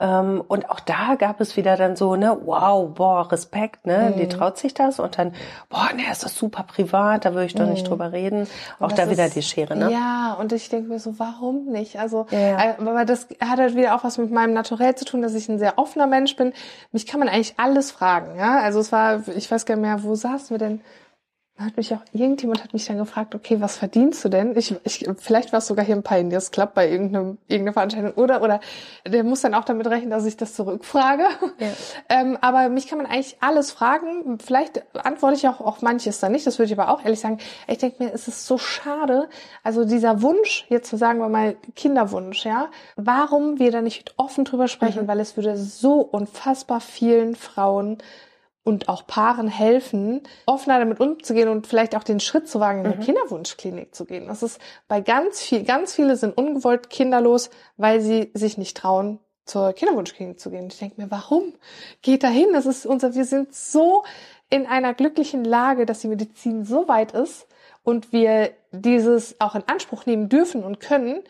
Ähm, 0.00 0.42
und 0.46 0.70
auch 0.70 0.78
da 0.78 1.16
gab 1.16 1.40
es 1.40 1.56
wieder 1.56 1.76
dann 1.76 1.96
so, 1.96 2.14
ne, 2.14 2.38
wow, 2.44 2.88
boah, 2.94 3.30
Respekt, 3.32 3.84
ne, 3.84 4.12
mhm. 4.12 4.18
die 4.18 4.28
traut 4.28 4.56
sich 4.56 4.72
das 4.72 5.00
und 5.00 5.18
dann, 5.18 5.32
boah, 5.68 5.88
ne, 5.94 6.02
ist 6.10 6.24
das 6.24 6.36
super 6.36 6.62
privat, 6.62 7.24
da 7.24 7.34
würde 7.34 7.46
ich 7.46 7.54
doch 7.54 7.64
mhm. 7.64 7.72
nicht 7.72 7.88
drüber 7.88 8.12
reden. 8.12 8.46
Auch 8.78 8.92
da 8.92 9.10
wieder 9.10 9.26
ist, 9.26 9.34
die 9.34 9.42
Schere, 9.42 9.76
ne? 9.76 9.90
Ja, 9.90 10.36
und 10.38 10.52
ich 10.52 10.68
denke 10.68 10.88
mir 10.88 11.00
so, 11.00 11.18
warum 11.18 11.66
nicht? 11.66 11.98
Also, 11.98 12.26
ja. 12.30 12.38
Äh, 12.38 12.74
aber 12.78 13.04
das 13.04 13.26
hat 13.40 13.58
halt 13.58 13.74
wieder 13.74 13.96
auch 13.96 14.04
was 14.04 14.18
mit 14.18 14.30
meinem 14.30 14.52
Naturell 14.52 14.94
zu 14.94 15.04
tun, 15.04 15.20
dass 15.20 15.34
ich 15.34 15.48
ein 15.48 15.58
sehr 15.58 15.78
offener 15.78 16.06
Mensch 16.06 16.36
bin. 16.36 16.52
Mich 16.92 17.06
kann 17.06 17.18
man 17.18 17.28
eigentlich 17.28 17.54
alles 17.58 17.90
fragen, 17.90 18.38
ja. 18.38 18.60
Also 18.60 18.78
es 18.78 18.92
war, 18.92 19.26
ich 19.28 19.50
weiß 19.50 19.66
gar 19.66 19.74
nicht 19.74 19.82
mehr, 19.82 20.04
wo 20.04 20.14
saßen 20.14 20.50
wir 20.50 20.58
denn? 20.58 20.80
Hat 21.64 21.76
mich 21.76 21.92
auch, 21.92 22.00
irgendjemand 22.12 22.62
hat 22.62 22.72
mich 22.72 22.86
dann 22.86 22.98
gefragt, 22.98 23.34
okay, 23.34 23.60
was 23.60 23.76
verdienst 23.76 24.24
du 24.24 24.28
denn? 24.28 24.56
Ich, 24.56 24.74
ich, 24.84 25.08
vielleicht 25.16 25.52
war 25.52 25.58
es 25.58 25.66
sogar 25.66 25.84
hier 25.84 25.96
im 25.96 26.04
Pioneers 26.04 26.52
Club 26.52 26.72
bei 26.74 26.88
irgendeinem, 26.88 27.38
irgendeiner 27.48 27.72
Veranstaltung 27.72 28.12
oder, 28.12 28.42
oder 28.42 28.60
der 29.04 29.24
muss 29.24 29.40
dann 29.40 29.54
auch 29.54 29.64
damit 29.64 29.88
rechnen, 29.88 30.10
dass 30.10 30.24
ich 30.24 30.36
das 30.36 30.54
zurückfrage. 30.54 31.24
Ja. 31.58 31.68
ähm, 32.08 32.38
aber 32.40 32.68
mich 32.68 32.86
kann 32.86 32.98
man 32.98 33.06
eigentlich 33.08 33.36
alles 33.40 33.72
fragen. 33.72 34.38
Vielleicht 34.38 34.84
antworte 35.04 35.36
ich 35.36 35.48
auch 35.48 35.60
auf 35.60 35.82
manches 35.82 36.20
dann 36.20 36.30
nicht. 36.30 36.46
Das 36.46 36.58
würde 36.58 36.72
ich 36.72 36.78
aber 36.78 36.92
auch 36.92 37.04
ehrlich 37.04 37.20
sagen. 37.20 37.38
Ich 37.66 37.78
denke 37.78 38.04
mir, 38.04 38.12
es 38.12 38.28
ist 38.28 38.46
so 38.46 38.56
schade. 38.56 39.28
Also 39.64 39.84
dieser 39.84 40.22
Wunsch, 40.22 40.64
jetzt 40.68 40.88
zu 40.88 40.96
sagen 40.96 41.18
wir 41.18 41.28
mal 41.28 41.56
Kinderwunsch, 41.74 42.46
ja. 42.46 42.68
Warum 42.94 43.58
wir 43.58 43.72
da 43.72 43.82
nicht 43.82 44.14
offen 44.16 44.44
drüber 44.44 44.68
sprechen? 44.68 45.04
Mhm. 45.04 45.08
Weil 45.08 45.18
es 45.18 45.36
würde 45.36 45.56
so 45.56 46.00
unfassbar 46.00 46.80
vielen 46.80 47.34
Frauen 47.34 47.98
und 48.64 48.88
auch 48.88 49.06
Paaren 49.06 49.48
helfen, 49.48 50.22
offener 50.46 50.78
damit 50.78 51.00
umzugehen 51.00 51.48
und 51.48 51.66
vielleicht 51.66 51.96
auch 51.96 52.04
den 52.04 52.20
Schritt 52.20 52.48
zu 52.48 52.60
wagen, 52.60 52.80
in 52.80 52.86
eine 52.86 52.96
mhm. 52.96 53.00
Kinderwunschklinik 53.00 53.94
zu 53.94 54.04
gehen. 54.04 54.26
Das 54.26 54.42
ist 54.42 54.60
bei 54.88 55.00
ganz 55.00 55.40
viel, 55.40 55.64
ganz 55.64 55.94
viele 55.94 56.16
sind 56.16 56.36
ungewollt 56.36 56.90
kinderlos, 56.90 57.50
weil 57.76 58.00
sie 58.00 58.30
sich 58.34 58.58
nicht 58.58 58.76
trauen, 58.76 59.20
zur 59.46 59.72
Kinderwunschklinik 59.72 60.38
zu 60.38 60.50
gehen. 60.50 60.68
Ich 60.70 60.78
denke 60.78 61.00
mir, 61.00 61.10
warum? 61.10 61.54
Geht 62.02 62.22
dahin? 62.22 62.52
Das 62.52 62.66
ist 62.66 62.86
unser, 62.86 63.14
wir 63.14 63.24
sind 63.24 63.54
so 63.54 64.04
in 64.50 64.66
einer 64.66 64.94
glücklichen 64.94 65.44
Lage, 65.44 65.86
dass 65.86 66.00
die 66.00 66.08
Medizin 66.08 66.64
so 66.64 66.88
weit 66.88 67.12
ist 67.12 67.46
und 67.82 68.12
wir 68.12 68.50
dieses 68.70 69.40
auch 69.40 69.54
in 69.54 69.64
Anspruch 69.66 70.06
nehmen 70.06 70.28
dürfen 70.28 70.62
und 70.64 70.80
können, 70.80 71.22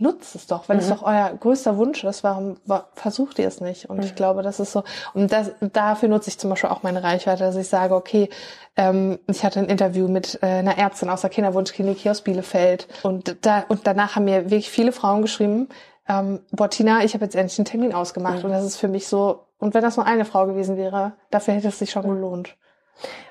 nutzt 0.00 0.34
es 0.34 0.46
doch, 0.46 0.68
wenn 0.68 0.78
mhm. 0.78 0.82
es 0.82 0.88
doch 0.88 1.02
euer 1.02 1.30
größter 1.38 1.76
Wunsch 1.76 2.02
ist, 2.04 2.24
warum 2.24 2.56
versucht 2.94 3.38
ihr 3.38 3.46
es 3.46 3.60
nicht? 3.60 3.88
Und 3.88 3.98
mhm. 3.98 4.04
ich 4.04 4.14
glaube, 4.14 4.42
das 4.42 4.60
ist 4.60 4.72
so, 4.72 4.82
und 5.14 5.30
das, 5.30 5.52
dafür 5.60 6.08
nutze 6.08 6.30
ich 6.30 6.38
zum 6.38 6.50
Beispiel 6.50 6.70
auch 6.70 6.82
meine 6.82 7.02
Reichweite, 7.02 7.44
dass 7.44 7.56
ich 7.56 7.68
sage, 7.68 7.94
okay, 7.94 8.28
ähm, 8.76 9.18
ich 9.26 9.44
hatte 9.44 9.60
ein 9.60 9.66
Interview 9.66 10.08
mit 10.08 10.38
äh, 10.42 10.46
einer 10.46 10.78
Ärztin 10.78 11.10
aus 11.10 11.20
der 11.20 11.30
Kinderwunschklinik 11.30 11.98
hier 11.98 12.12
aus 12.12 12.22
Bielefeld 12.22 12.88
und 13.02 13.36
da, 13.42 13.64
und 13.68 13.86
danach 13.86 14.16
haben 14.16 14.24
mir 14.24 14.44
wirklich 14.44 14.70
viele 14.70 14.92
Frauen 14.92 15.22
geschrieben, 15.22 15.68
ähm, 16.08 16.40
Tina, 16.70 17.04
ich 17.04 17.14
habe 17.14 17.24
jetzt 17.24 17.36
endlich 17.36 17.58
einen 17.58 17.66
Termin 17.66 17.94
ausgemacht 17.94 18.38
mhm. 18.38 18.46
und 18.46 18.50
das 18.52 18.64
ist 18.64 18.76
für 18.76 18.88
mich 18.88 19.06
so, 19.06 19.46
und 19.58 19.74
wenn 19.74 19.82
das 19.82 19.96
nur 19.96 20.06
eine 20.06 20.24
Frau 20.24 20.46
gewesen 20.46 20.76
wäre, 20.76 21.12
dafür 21.30 21.54
hätte 21.54 21.68
es 21.68 21.78
sich 21.78 21.90
schon 21.90 22.02
gelohnt. 22.02 22.56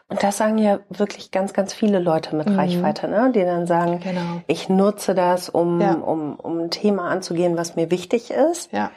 Und 0.09 0.23
das 0.23 0.37
sagen 0.37 0.57
ja 0.57 0.79
wirklich 0.89 1.29
ganz, 1.29 1.53
ganz 1.53 1.71
viele 1.73 1.99
Leute 1.99 2.35
mit 2.35 2.49
mhm. 2.49 2.57
Reichweite, 2.57 3.07
ne? 3.07 3.31
die 3.31 3.43
dann 3.43 3.67
sagen, 3.67 3.99
genau. 3.99 4.41
ich 4.47 4.67
nutze 4.67 5.13
das, 5.13 5.49
um, 5.49 5.79
ja. 5.79 5.93
um, 5.93 6.35
um 6.35 6.59
ein 6.59 6.71
Thema 6.71 7.09
anzugehen, 7.09 7.57
was 7.57 7.75
mir 7.75 7.91
wichtig 7.91 8.31
ist. 8.31 8.71
Ja. 8.71 8.89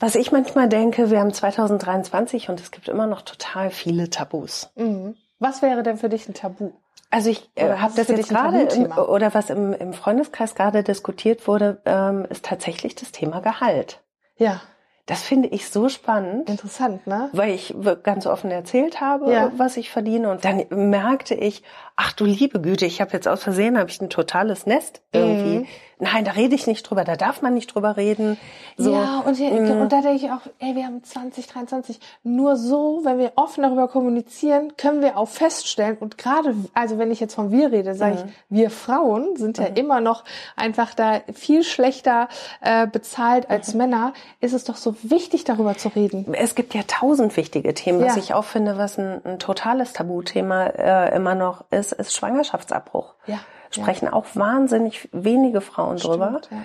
Was 0.00 0.16
ich 0.16 0.32
manchmal 0.32 0.68
denke, 0.68 1.10
wir 1.10 1.20
haben 1.20 1.32
2023 1.32 2.48
und 2.48 2.60
es 2.60 2.72
gibt 2.72 2.88
immer 2.88 3.06
noch 3.06 3.22
total 3.22 3.70
viele 3.70 4.10
Tabus. 4.10 4.70
Mhm. 4.74 5.16
Was 5.38 5.62
wäre 5.62 5.84
denn 5.84 5.96
für 5.96 6.08
dich 6.08 6.28
ein 6.28 6.34
Tabu? 6.34 6.72
Also 7.10 7.30
ich 7.30 7.48
äh, 7.54 7.76
habe 7.76 7.94
das 7.96 8.08
jetzt 8.08 8.28
gerade 8.28 8.68
oder 9.08 9.32
was 9.32 9.48
im, 9.48 9.72
im 9.72 9.94
Freundeskreis 9.94 10.54
gerade 10.54 10.82
diskutiert 10.82 11.46
wurde, 11.46 11.80
ähm, 11.86 12.26
ist 12.28 12.44
tatsächlich 12.44 12.96
das 12.96 13.12
Thema 13.12 13.40
Gehalt. 13.40 14.02
Ja. 14.36 14.60
Das 15.08 15.22
finde 15.22 15.48
ich 15.48 15.70
so 15.70 15.88
spannend. 15.88 16.50
Interessant, 16.50 17.06
ne? 17.06 17.30
Weil 17.32 17.54
ich 17.54 17.74
ganz 18.02 18.26
offen 18.26 18.50
erzählt 18.50 19.00
habe, 19.00 19.32
ja. 19.32 19.50
was 19.56 19.78
ich 19.78 19.90
verdiene. 19.90 20.30
Und 20.30 20.44
dann 20.44 20.66
merkte 20.68 21.34
ich, 21.34 21.62
ach 21.96 22.12
du 22.12 22.26
liebe 22.26 22.60
Güte, 22.60 22.84
ich 22.84 23.00
habe 23.00 23.14
jetzt 23.14 23.26
aus 23.26 23.42
Versehen, 23.42 23.78
habe 23.78 23.88
ich 23.88 24.02
ein 24.02 24.10
totales 24.10 24.66
Nest 24.66 25.00
irgendwie 25.12 25.60
mhm. 25.60 25.66
Nein, 26.00 26.24
da 26.24 26.32
rede 26.32 26.54
ich 26.54 26.66
nicht 26.66 26.82
drüber, 26.82 27.04
da 27.04 27.16
darf 27.16 27.42
man 27.42 27.54
nicht 27.54 27.74
drüber 27.74 27.96
reden. 27.96 28.38
So, 28.76 28.92
ja, 28.92 29.20
und, 29.26 29.34
hier, 29.34 29.50
mm. 29.50 29.80
und 29.80 29.92
da 29.92 30.00
denke 30.00 30.24
ich 30.24 30.30
auch, 30.30 30.40
ey, 30.58 30.74
wir 30.74 30.84
haben 30.84 31.02
2023. 31.02 31.98
Nur 32.22 32.56
so, 32.56 33.00
wenn 33.04 33.18
wir 33.18 33.32
offen 33.36 33.62
darüber 33.62 33.88
kommunizieren, 33.88 34.76
können 34.76 35.02
wir 35.02 35.16
auch 35.16 35.28
feststellen, 35.28 35.96
und 35.98 36.18
gerade, 36.18 36.54
also 36.74 36.98
wenn 36.98 37.10
ich 37.10 37.20
jetzt 37.20 37.34
von 37.34 37.50
wir 37.50 37.72
rede, 37.72 37.94
sage 37.94 38.16
ich, 38.16 38.32
wir 38.48 38.70
Frauen 38.70 39.36
sind 39.36 39.58
ja 39.58 39.66
immer 39.66 40.00
noch 40.00 40.24
einfach 40.56 40.94
da 40.94 41.20
viel 41.34 41.64
schlechter 41.64 42.28
äh, 42.60 42.86
bezahlt 42.86 43.50
als 43.50 43.74
Männer, 43.74 44.12
ist 44.40 44.52
es 44.52 44.64
doch 44.64 44.76
so 44.76 44.94
wichtig, 45.02 45.44
darüber 45.44 45.76
zu 45.76 45.88
reden. 45.88 46.34
es 46.34 46.54
gibt 46.54 46.74
ja 46.74 46.82
tausend 46.86 47.36
wichtige 47.36 47.74
Themen. 47.74 48.00
Was 48.00 48.16
Ja. 48.16 48.22
ich 48.22 48.34
auch 48.34 48.44
finde, 48.44 48.78
was 48.78 48.98
ein, 48.98 49.20
ein 49.24 49.38
totales 49.38 49.92
Tabuthema 49.92 50.66
äh, 50.66 51.16
immer 51.16 51.34
noch 51.34 51.64
ist, 51.70 51.92
ist 51.92 52.14
Schwangerschaftsabbruch. 52.14 53.14
Ja, 53.26 53.38
Sprechen 53.70 54.08
auch 54.08 54.26
wahnsinnig 54.34 55.08
wenige 55.12 55.60
Frauen 55.60 55.96
drüber. 55.96 56.40
ja. 56.50 56.58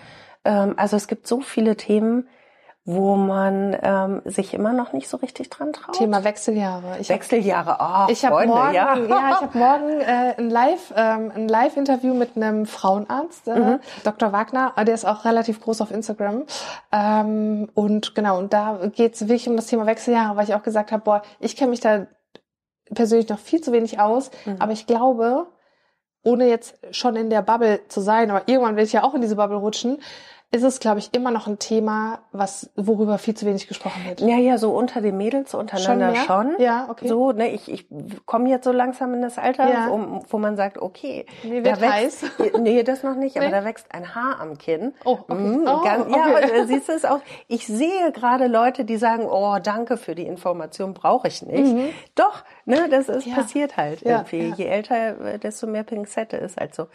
Ähm, 0.45 0.73
also 0.77 0.95
es 0.97 1.07
gibt 1.07 1.27
so 1.27 1.39
viele 1.41 1.75
Themen, 1.77 2.27
wo 2.85 3.15
man 3.15 3.77
ähm, 3.81 4.21
sich 4.25 4.53
immer 4.53 4.73
noch 4.73 4.91
nicht 4.91 5.07
so 5.07 5.15
richtig 5.15 5.49
dran 5.49 5.71
traut. 5.71 5.95
Thema 5.95 6.25
Wechseljahre. 6.25 6.97
Ich 6.99 7.09
hab- 7.09 7.15
Wechseljahre. 7.15 7.77
Oh, 7.79 8.11
Ich 8.11 8.25
habe 8.25 8.35
Freunde, 8.35 8.53
morgen, 8.53 8.73
ja. 8.73 8.95
ja. 8.97 9.29
ich 9.29 9.41
habe 9.41 9.57
morgen 9.57 10.01
äh, 10.01 10.33
ein 10.37 10.49
Live, 10.49 10.93
ähm, 10.97 11.31
ein 11.33 11.47
Live-Interview 11.47 12.13
mit 12.13 12.35
einem 12.35 12.65
Frauenarzt, 12.65 13.47
äh, 13.47 13.57
Mhm. 13.57 13.79
Dr. 14.03 14.33
Wagner. 14.33 14.73
äh, 14.75 14.83
Der 14.83 14.95
ist 14.95 15.05
auch 15.05 15.23
relativ 15.23 15.61
groß 15.61 15.79
auf 15.79 15.91
Instagram. 15.91 16.43
Ähm, 16.91 17.69
und 17.73 18.15
genau, 18.15 18.37
und 18.37 18.51
da 18.51 18.79
geht 18.93 19.15
es 19.15 19.21
wirklich 19.21 19.47
um 19.47 19.55
das 19.55 19.67
Thema 19.67 19.85
Wechseljahre, 19.85 20.35
weil 20.35 20.43
ich 20.43 20.53
auch 20.53 20.63
gesagt 20.63 20.91
habe, 20.91 21.03
boah, 21.03 21.21
ich 21.39 21.55
kenne 21.55 21.69
mich 21.69 21.79
da 21.79 22.07
persönlich 22.93 23.29
noch 23.29 23.39
viel 23.39 23.61
zu 23.61 23.71
wenig 23.71 24.01
aus, 24.01 24.29
Mhm. 24.45 24.57
aber 24.59 24.73
ich 24.73 24.87
glaube, 24.87 25.47
ohne 26.23 26.47
jetzt 26.47 26.75
schon 26.91 27.15
in 27.15 27.29
der 27.29 27.41
Bubble 27.41 27.81
zu 27.87 28.01
sein, 28.01 28.31
aber 28.31 28.43
irgendwann 28.47 28.75
will 28.75 28.83
ich 28.83 28.93
ja 28.93 29.03
auch 29.03 29.13
in 29.13 29.21
diese 29.21 29.35
Bubble 29.35 29.57
rutschen, 29.57 29.99
ist 30.51 30.61
es, 30.61 30.79
glaube 30.79 30.99
ich, 30.99 31.09
immer 31.15 31.31
noch 31.31 31.47
ein 31.47 31.57
Thema, 31.57 32.19
was 32.31 32.69
worüber 32.75 33.17
viel 33.17 33.33
zu 33.33 33.47
wenig 33.47 33.67
gesprochen 33.67 34.05
wird. 34.05 34.21
Ja, 34.21 34.37
ja, 34.37 34.59
so 34.59 34.69
unter 34.69 35.01
den 35.01 35.17
Mädels 35.17 35.55
untereinander 35.55 36.11
mehr? 36.11 36.21
schon. 36.25 36.53
Ja, 36.59 36.85
okay. 36.91 37.07
So, 37.07 37.31
ne, 37.31 37.49
ich, 37.51 37.71
ich 37.71 37.87
komme 38.27 38.49
jetzt 38.49 38.63
so 38.65 38.71
langsam 38.71 39.15
in 39.15 39.23
das 39.23 39.39
Alter, 39.39 39.67
Ja. 39.67 39.87
wo, 39.89 40.21
wo 40.29 40.37
man 40.37 40.55
sagt, 40.55 40.77
okay, 40.77 41.25
da 41.41 41.49
wird 41.49 41.81
wächst, 41.81 42.25
nee, 42.59 42.83
das 42.83 43.01
noch 43.01 43.15
nicht, 43.15 43.35
aber 43.37 43.47
Nee? 43.47 43.51
da 43.51 43.65
wächst 43.65 43.87
ein 43.95 44.13
Haar 44.13 44.39
am 44.41 44.59
Kinn. 44.59 44.93
Oh, 45.05 45.17
okay. 45.27 45.33
Mm, 45.33 45.67
Oh, 45.67 45.81
ganz, 45.83 46.05
Ja, 46.15 46.21
okay. 46.27 46.35
aber 46.37 46.41
da 46.41 46.65
siehst 46.67 46.87
du 46.87 46.91
es 46.93 47.03
auch. 47.05 47.21
Ich 47.47 47.65
sehe 47.65 48.11
gerade 48.11 48.45
Leute, 48.45 48.85
die 48.85 48.97
sagen, 48.97 49.25
oh, 49.27 49.57
danke 49.57 49.97
für 49.97 50.13
die 50.13 50.27
Information, 50.27 50.93
brauche 50.93 51.29
ich 51.29 51.41
nicht. 51.41 51.75
Doch, 52.13 52.43
ne, 52.65 52.87
das 52.89 53.09
ist 53.09 53.25
Ja. 53.25 53.35
passiert 53.35 53.77
halt 53.77 54.01
Ja, 54.01 54.17
irgendwie. 54.17 54.49
ja. 54.49 54.55
Je 54.55 54.65
älter, 54.65 55.37
desto 55.37 55.67
mehr 55.67 55.83
Pinzette 55.83 56.37
ist 56.37 56.57
halt 56.57 56.73
so. 56.75 56.87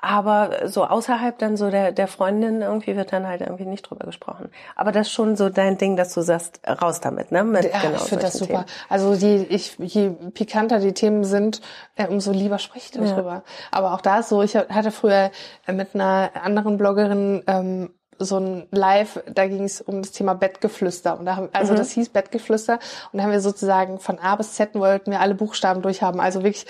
Aber 0.00 0.68
so 0.68 0.84
außerhalb 0.84 1.38
dann 1.38 1.56
so 1.56 1.70
der, 1.70 1.92
der 1.92 2.06
Freundin 2.06 2.62
irgendwie 2.62 2.96
wird 2.96 3.12
dann 3.12 3.26
halt 3.26 3.40
irgendwie 3.40 3.64
nicht 3.64 3.82
drüber 3.82 4.04
gesprochen. 4.06 4.50
Aber 4.74 4.92
das 4.92 5.06
ist 5.08 5.12
schon 5.12 5.36
so 5.36 5.48
dein 5.48 5.78
Ding, 5.78 5.96
dass 5.96 6.12
du 6.14 6.20
sagst, 6.20 6.60
raus 6.68 7.00
damit, 7.00 7.32
ne? 7.32 7.44
Mit 7.44 7.64
Ja, 7.64 7.80
genau 7.80 7.96
ich 7.96 8.02
finde 8.02 8.24
das 8.24 8.34
super. 8.34 8.52
Themen. 8.52 8.64
Also 8.88 9.14
je, 9.14 9.46
ich, 9.48 9.76
je 9.78 10.10
pikanter 10.10 10.78
die 10.80 10.92
Themen 10.92 11.24
sind, 11.24 11.60
äh, 11.96 12.06
umso 12.06 12.32
lieber 12.32 12.58
spreche 12.58 12.86
ich 12.86 12.90
darüber. 12.92 13.42
Aber 13.70 13.94
auch 13.94 14.00
da 14.00 14.18
ist 14.20 14.28
so, 14.28 14.42
ich 14.42 14.54
hatte 14.56 14.90
früher 14.90 15.30
äh, 15.66 15.72
mit 15.72 15.94
einer 15.94 16.30
anderen 16.40 16.76
Bloggerin 16.76 17.42
ähm, 17.46 17.90
so 18.18 18.38
ein 18.38 18.66
Live, 18.70 19.22
da 19.32 19.46
ging 19.46 19.64
es 19.64 19.80
um 19.80 20.02
das 20.02 20.12
Thema 20.12 20.34
Bettgeflüster. 20.34 21.18
Und 21.18 21.26
da 21.26 21.36
haben, 21.36 21.48
also 21.52 21.74
das 21.74 21.90
hieß 21.92 22.08
Bettgeflüster. 22.10 22.78
Und 23.12 23.18
da 23.18 23.24
haben 23.24 23.32
wir 23.32 23.40
sozusagen 23.40 23.98
von 23.98 24.18
A 24.18 24.36
bis 24.36 24.54
Z 24.54 24.74
wollten 24.74 25.10
wir 25.10 25.20
alle 25.20 25.34
Buchstaben 25.34 25.82
durchhaben. 25.82 26.20
Also 26.20 26.42
wirklich 26.42 26.66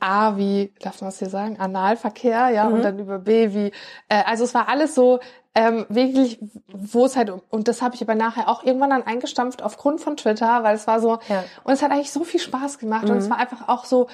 A 0.00 0.36
wie, 0.36 0.72
darf 0.80 1.00
man 1.00 1.08
das 1.10 1.18
hier 1.18 1.30
sagen, 1.30 1.58
Analverkehr, 1.58 2.48
ja, 2.50 2.66
und 2.68 2.82
dann 2.82 2.98
über 2.98 3.18
B 3.18 3.54
wie, 3.54 3.72
äh, 4.08 4.22
also 4.26 4.44
es 4.44 4.54
war 4.54 4.68
alles 4.68 4.94
so, 4.94 5.20
ähm, 5.54 5.84
wirklich, 5.90 6.38
wo 6.72 7.04
es 7.04 7.16
halt, 7.16 7.30
und 7.50 7.68
das 7.68 7.82
habe 7.82 7.94
ich 7.94 8.00
aber 8.00 8.14
nachher 8.14 8.48
auch 8.48 8.64
irgendwann 8.64 8.90
dann 8.90 9.02
eingestampft 9.02 9.62
aufgrund 9.62 10.00
von 10.00 10.16
Twitter, 10.16 10.62
weil 10.62 10.74
es 10.74 10.86
war 10.86 10.98
so, 11.00 11.18
Ja. 11.28 11.44
und 11.64 11.74
es 11.74 11.82
hat 11.82 11.90
eigentlich 11.90 12.10
so 12.10 12.24
viel 12.24 12.40
Spaß 12.40 12.78
gemacht 12.78 13.10
und 13.10 13.18
es 13.18 13.28
war 13.28 13.36
einfach 13.38 13.68
auch 13.68 13.84
so 13.84 14.08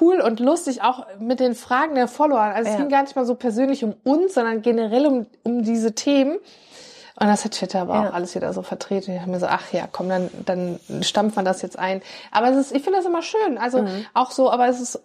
cool 0.00 0.20
und 0.20 0.40
lustig, 0.40 0.82
auch 0.82 1.06
mit 1.18 1.40
den 1.40 1.54
Fragen 1.54 1.94
der 1.94 2.06
Follower. 2.08 2.40
Also 2.40 2.68
es 2.68 2.74
Ja. 2.74 2.80
ging 2.80 2.88
gar 2.90 3.02
nicht 3.02 3.16
mal 3.16 3.24
so 3.26 3.34
persönlich 3.34 3.82
um 3.82 3.94
uns, 4.04 4.34
sondern 4.34 4.62
generell 4.62 5.06
um, 5.06 5.26
um 5.42 5.62
diese 5.62 5.94
Themen. 5.94 6.38
Und 7.22 7.28
das 7.28 7.44
hat 7.44 7.52
Twitter 7.52 7.82
aber 7.82 7.94
Ja. 7.96 8.08
auch 8.08 8.14
alles 8.14 8.34
wieder 8.34 8.50
so 8.54 8.62
vertreten. 8.62 9.12
Ich 9.14 9.20
habe 9.20 9.30
mir 9.30 9.38
so, 9.40 9.46
ach 9.46 9.70
ja, 9.72 9.86
komm, 9.92 10.08
dann, 10.08 10.30
dann 10.46 10.80
stampft 11.02 11.36
man 11.36 11.44
das 11.44 11.60
jetzt 11.60 11.78
ein. 11.78 12.00
Aber 12.30 12.48
es 12.48 12.56
ist, 12.56 12.74
ich 12.74 12.82
finde 12.82 12.98
das 12.98 13.06
immer 13.06 13.20
schön. 13.20 13.58
Also 13.58 13.82
Mhm. 13.82 14.06
auch 14.14 14.30
so, 14.30 14.50
aber 14.50 14.68
es 14.68 14.80
ist 14.80 15.00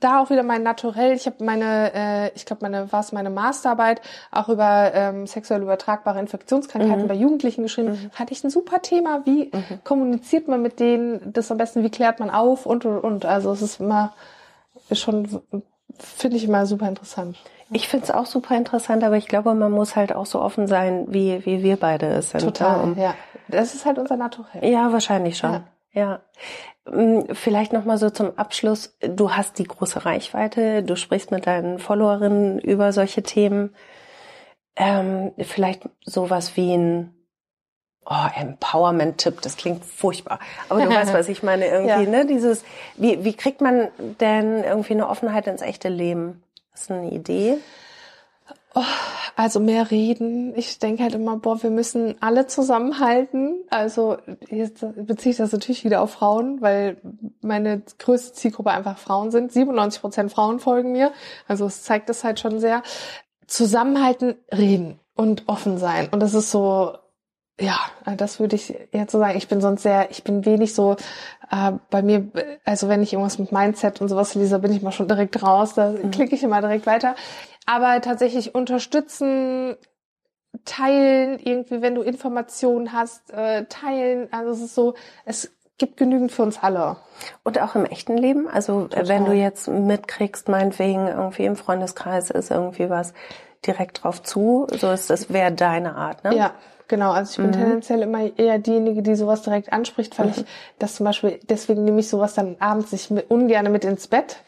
da 0.00 0.20
auch 0.20 0.28
wieder 0.28 0.42
mein 0.42 0.62
Naturell. 0.62 1.14
Ich 1.14 1.24
habe 1.24 1.42
meine, 1.42 1.92
äh, 1.94 2.30
ich 2.34 2.44
glaube, 2.44 2.60
meine, 2.60 2.92
war 2.92 3.00
es 3.00 3.12
meine 3.12 3.30
Masterarbeit 3.30 4.02
auch 4.30 4.50
über 4.50 4.90
ähm, 4.92 5.26
sexuell 5.26 5.62
übertragbare 5.62 6.20
Infektionskrankheiten 6.20 7.04
Mhm. 7.04 7.08
bei 7.08 7.14
Jugendlichen 7.14 7.62
geschrieben. 7.62 8.10
Hatte 8.14 8.34
ich 8.34 8.44
ein 8.44 8.50
super 8.50 8.82
Thema. 8.82 9.24
Wie 9.24 9.50
kommuniziert 9.82 10.48
man 10.48 10.60
mit 10.60 10.78
denen 10.78 11.32
das 11.32 11.50
am 11.50 11.56
besten? 11.56 11.82
Wie 11.82 11.90
klärt 11.90 12.20
man 12.20 12.28
auf? 12.28 12.66
Und, 12.66 12.84
und, 12.84 12.98
und. 13.00 13.24
Also 13.24 13.50
es 13.52 13.62
ist 13.62 13.80
immer, 13.80 14.12
schon, 14.92 15.40
finde 15.98 16.36
ich 16.36 16.44
immer 16.44 16.66
super 16.66 16.86
interessant. 16.86 17.38
Ich 17.70 17.88
finde 17.88 18.04
es 18.04 18.10
auch 18.12 18.26
super 18.26 18.56
interessant, 18.56 19.02
aber 19.02 19.16
ich 19.16 19.26
glaube, 19.26 19.54
man 19.54 19.72
muss 19.72 19.96
halt 19.96 20.14
auch 20.14 20.26
so 20.26 20.40
offen 20.40 20.66
sein, 20.68 21.06
wie, 21.08 21.44
wie 21.46 21.62
wir 21.62 21.76
beide 21.76 22.06
es 22.06 22.30
sind. 22.30 22.42
Total, 22.42 22.78
ne? 22.78 22.82
Um- 22.82 22.98
ja. 22.98 23.14
Das 23.48 23.74
ist 23.74 23.84
halt 23.86 23.98
unser 23.98 24.16
Naturell. 24.16 24.64
Ja, 24.64 24.92
wahrscheinlich 24.92 25.38
schon. 25.38 25.60
Ja. 25.92 26.20
Mm, 26.84 27.20
Vielleicht 27.32 27.72
noch 27.72 27.84
mal 27.84 27.96
so 27.98 28.10
zum 28.10 28.36
Abschluss. 28.36 28.96
Du 29.00 29.32
hast 29.32 29.58
die 29.58 29.64
große 29.64 30.04
Reichweite. 30.04 30.82
Du 30.82 30.96
sprichst 30.96 31.30
mit 31.30 31.46
deinen 31.46 31.78
Followerinnen 31.78 32.58
über 32.58 32.92
solche 32.92 33.22
Themen. 33.22 33.74
Ähm, 34.76 35.32
vielleicht 35.38 35.88
sowas 36.04 36.56
wie 36.56 36.74
ein 36.74 37.14
oh, 38.04 38.26
Empowerment-Tipp. 38.36 39.40
Das 39.42 39.56
klingt 39.56 39.84
furchtbar. 39.84 40.38
Aber 40.68 40.82
du 40.84 40.90
weißt, 40.90 41.14
was 41.14 41.28
ich 41.28 41.42
meine. 41.42 41.66
Irgendwie, 41.68 41.88
Ja. 42.04 42.10
ne? 42.10 42.26
Dieses, 42.26 42.64
wie, 42.96 43.24
wie 43.24 43.32
kriegt 43.34 43.60
man 43.60 43.88
denn 44.20 44.62
irgendwie 44.64 44.94
eine 44.94 45.08
Offenheit 45.08 45.46
ins 45.46 45.62
echte 45.62 45.88
Leben? 45.88 46.42
Das 46.76 46.82
ist 46.82 46.90
eine 46.90 47.10
Idee. 47.10 47.56
Also 49.34 49.60
mehr 49.60 49.90
reden. 49.90 50.54
Ich 50.56 50.78
denke 50.78 51.02
halt 51.02 51.14
immer, 51.14 51.38
boah, 51.38 51.62
wir 51.62 51.70
müssen 51.70 52.16
alle 52.20 52.46
zusammenhalten. 52.46 53.64
Also 53.70 54.18
jetzt 54.50 54.84
beziehe 54.94 55.30
ich 55.30 55.38
das 55.38 55.52
natürlich 55.52 55.84
wieder 55.84 56.02
auf 56.02 56.10
Frauen, 56.10 56.60
weil 56.60 56.98
meine 57.40 57.80
größte 57.98 58.34
Zielgruppe 58.34 58.72
einfach 58.72 58.98
Frauen 58.98 59.30
sind. 59.30 59.52
97 59.52 60.02
Prozent 60.02 60.30
Frauen 60.30 60.60
folgen 60.60 60.92
mir. 60.92 61.12
Also 61.48 61.64
es 61.64 61.82
zeigt 61.82 62.10
das 62.10 62.24
halt 62.24 62.40
schon 62.40 62.60
sehr. 62.60 62.82
Zusammenhalten, 63.46 64.34
reden 64.52 65.00
und 65.14 65.44
offen 65.46 65.78
sein. 65.78 66.10
Und 66.10 66.20
das 66.20 66.34
ist 66.34 66.50
so, 66.50 66.98
ja, 67.58 67.78
das 68.18 68.38
würde 68.38 68.56
ich 68.56 68.74
jetzt 68.92 69.12
so 69.12 69.18
sagen. 69.18 69.38
Ich 69.38 69.48
bin 69.48 69.62
sonst 69.62 69.82
sehr, 69.82 70.10
ich 70.10 70.22
bin 70.24 70.44
wenig 70.44 70.74
so 70.74 70.96
äh, 71.50 71.72
bei 71.90 72.02
mir, 72.02 72.30
also 72.64 72.88
wenn 72.88 73.02
ich 73.02 73.12
irgendwas 73.12 73.38
mit 73.38 73.52
Mindset 73.52 74.00
und 74.00 74.08
sowas 74.08 74.34
lese, 74.34 74.58
bin 74.58 74.72
ich 74.72 74.82
mal 74.82 74.92
schon 74.92 75.08
direkt 75.08 75.42
raus. 75.42 75.74
Da 75.74 75.94
klicke 76.12 76.34
ich 76.34 76.42
immer 76.42 76.60
direkt 76.60 76.86
weiter. 76.86 77.14
Aber 77.66 78.00
tatsächlich 78.00 78.54
unterstützen, 78.54 79.76
teilen, 80.64 81.38
irgendwie, 81.38 81.82
wenn 81.82 81.94
du 81.94 82.02
Informationen 82.02 82.92
hast, 82.92 83.32
äh, 83.32 83.64
teilen. 83.66 84.28
Also 84.32 84.52
es 84.52 84.60
ist 84.60 84.74
so, 84.74 84.94
es 85.24 85.52
gibt 85.78 85.96
genügend 85.96 86.32
für 86.32 86.42
uns 86.42 86.62
alle. 86.62 86.96
Und 87.44 87.60
auch 87.60 87.74
im 87.74 87.84
echten 87.84 88.16
Leben? 88.16 88.48
Also 88.48 88.88
äh, 88.90 89.08
wenn 89.08 89.24
du 89.24 89.32
jetzt 89.32 89.68
mitkriegst, 89.68 90.48
meinetwegen 90.48 91.08
irgendwie 91.08 91.44
im 91.44 91.56
Freundeskreis 91.56 92.30
ist 92.30 92.50
irgendwie 92.50 92.88
was 92.88 93.12
direkt 93.66 94.04
drauf 94.04 94.22
zu, 94.22 94.66
so 94.70 94.90
ist 94.90 95.10
das 95.10 95.32
wäre 95.32 95.52
deine 95.52 95.96
Art, 95.96 96.24
ne? 96.24 96.34
Ja, 96.36 96.52
genau. 96.88 97.12
Also 97.12 97.32
ich 97.32 97.36
bin 97.36 97.52
tendenziell 97.52 98.02
immer 98.02 98.36
eher 98.38 98.58
diejenige, 98.58 99.02
die 99.02 99.14
sowas 99.14 99.42
direkt 99.42 99.72
anspricht, 99.72 100.18
weil 100.18 100.30
ich 100.30 100.44
das 100.78 100.96
zum 100.96 101.04
Beispiel, 101.04 101.40
deswegen 101.48 101.84
nehme 101.84 102.00
ich 102.00 102.08
sowas 102.08 102.34
dann 102.34 102.56
abends 102.60 102.92
nicht 102.92 103.10
mit, 103.10 103.30
ungern 103.30 103.70
mit 103.72 103.84
ins 103.84 104.08
Bett, 104.08 104.38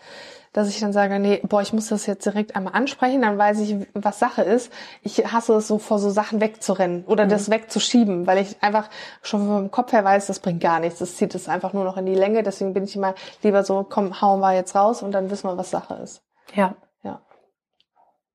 dass 0.54 0.68
ich 0.68 0.80
dann 0.80 0.92
sage, 0.94 1.18
nee, 1.18 1.40
boah, 1.46 1.60
ich 1.60 1.72
muss 1.72 1.88
das 1.88 2.06
jetzt 2.06 2.24
direkt 2.24 2.56
einmal 2.56 2.72
ansprechen, 2.72 3.20
dann 3.22 3.36
weiß 3.36 3.60
ich, 3.60 3.76
was 3.94 4.18
Sache 4.18 4.42
ist. 4.42 4.72
Ich 5.02 5.30
hasse 5.30 5.54
es 5.54 5.68
so, 5.68 5.78
vor 5.78 5.98
so 5.98 6.08
Sachen 6.10 6.40
wegzurennen 6.40 7.04
oder 7.04 7.26
das 7.26 7.50
wegzuschieben, 7.50 8.26
weil 8.26 8.38
ich 8.38 8.56
einfach 8.62 8.88
schon 9.22 9.46
vom 9.46 9.70
Kopf 9.70 9.92
her 9.92 10.04
weiß, 10.04 10.26
das 10.26 10.40
bringt 10.40 10.60
gar 10.62 10.80
nichts. 10.80 11.00
Das 11.00 11.16
zieht 11.16 11.34
es 11.34 11.48
einfach 11.48 11.74
nur 11.74 11.84
noch 11.84 11.96
in 11.98 12.06
die 12.06 12.14
Länge. 12.14 12.42
Deswegen 12.42 12.72
bin 12.72 12.84
ich 12.84 12.96
immer 12.96 13.14
lieber 13.42 13.62
so, 13.62 13.86
komm, 13.88 14.20
hauen 14.22 14.40
wir 14.40 14.54
jetzt 14.54 14.74
raus 14.74 15.02
und 15.02 15.12
dann 15.12 15.30
wissen 15.30 15.48
wir, 15.48 15.56
was 15.58 15.70
Sache 15.70 15.94
ist. 16.02 16.22
Ja, 16.54 16.74
Ja. 17.02 17.20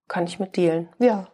kann 0.07 0.25
ich 0.25 0.39
mit 0.39 0.55
dealen. 0.55 0.89
Ja. 0.99 1.27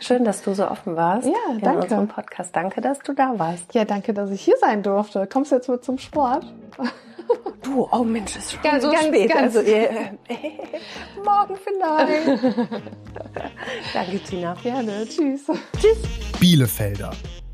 Schön, 0.00 0.24
dass 0.24 0.42
du 0.42 0.54
so 0.54 0.68
offen 0.68 0.96
warst. 0.96 1.26
Ja, 1.26 1.52
In 1.52 1.60
danke. 1.60 1.82
unserem 1.82 2.08
Podcast. 2.08 2.54
Danke, 2.54 2.80
dass 2.80 2.98
du 3.00 3.12
da 3.12 3.38
warst. 3.38 3.74
Ja, 3.74 3.84
danke, 3.84 4.12
dass 4.12 4.30
ich 4.30 4.40
hier 4.40 4.56
sein 4.60 4.82
durfte. 4.82 5.26
Kommst 5.26 5.52
du 5.52 5.56
jetzt 5.56 5.68
mit 5.68 5.84
zum 5.84 5.98
Sport? 5.98 6.44
Du, 7.62 7.88
oh 7.90 8.04
Mensch, 8.04 8.36
es 8.36 8.44
ist 8.44 8.52
schon 8.52 8.62
Ganz, 8.62 8.84
so 8.84 8.90
ganz, 8.92 9.06
spät. 9.06 9.28
ganz. 9.28 9.56
Also, 9.56 9.68
äh, 9.68 9.88
morgen 11.24 11.56
vielleicht. 11.56 12.44
Danke, 13.92 14.18
Tina. 14.20 14.54
Gerne. 14.62 15.04
Tschüss. 15.08 15.40
Bielefelder. 16.38 17.10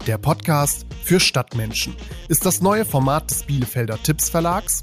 Der 0.06 0.18
Podcast 0.18 0.84
für 1.02 1.18
Stadtmenschen 1.18 1.96
ist 2.28 2.44
das 2.44 2.60
neue 2.60 2.84
Format 2.84 3.30
des 3.30 3.44
Bielefelder 3.44 3.96
Tipps 4.02 4.28
Verlags, 4.28 4.82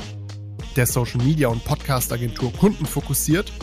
der 0.76 0.88
Social 0.88 1.24
Media 1.24 1.50
und 1.50 1.64
Podcast 1.64 2.12
Agentur 2.12 2.52
Kunden 2.54 2.88
fokussiert 2.88 3.54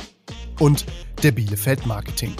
und 0.60 0.86
der 1.24 1.32
Bielefeld 1.32 1.86
Marketing. 1.86 2.36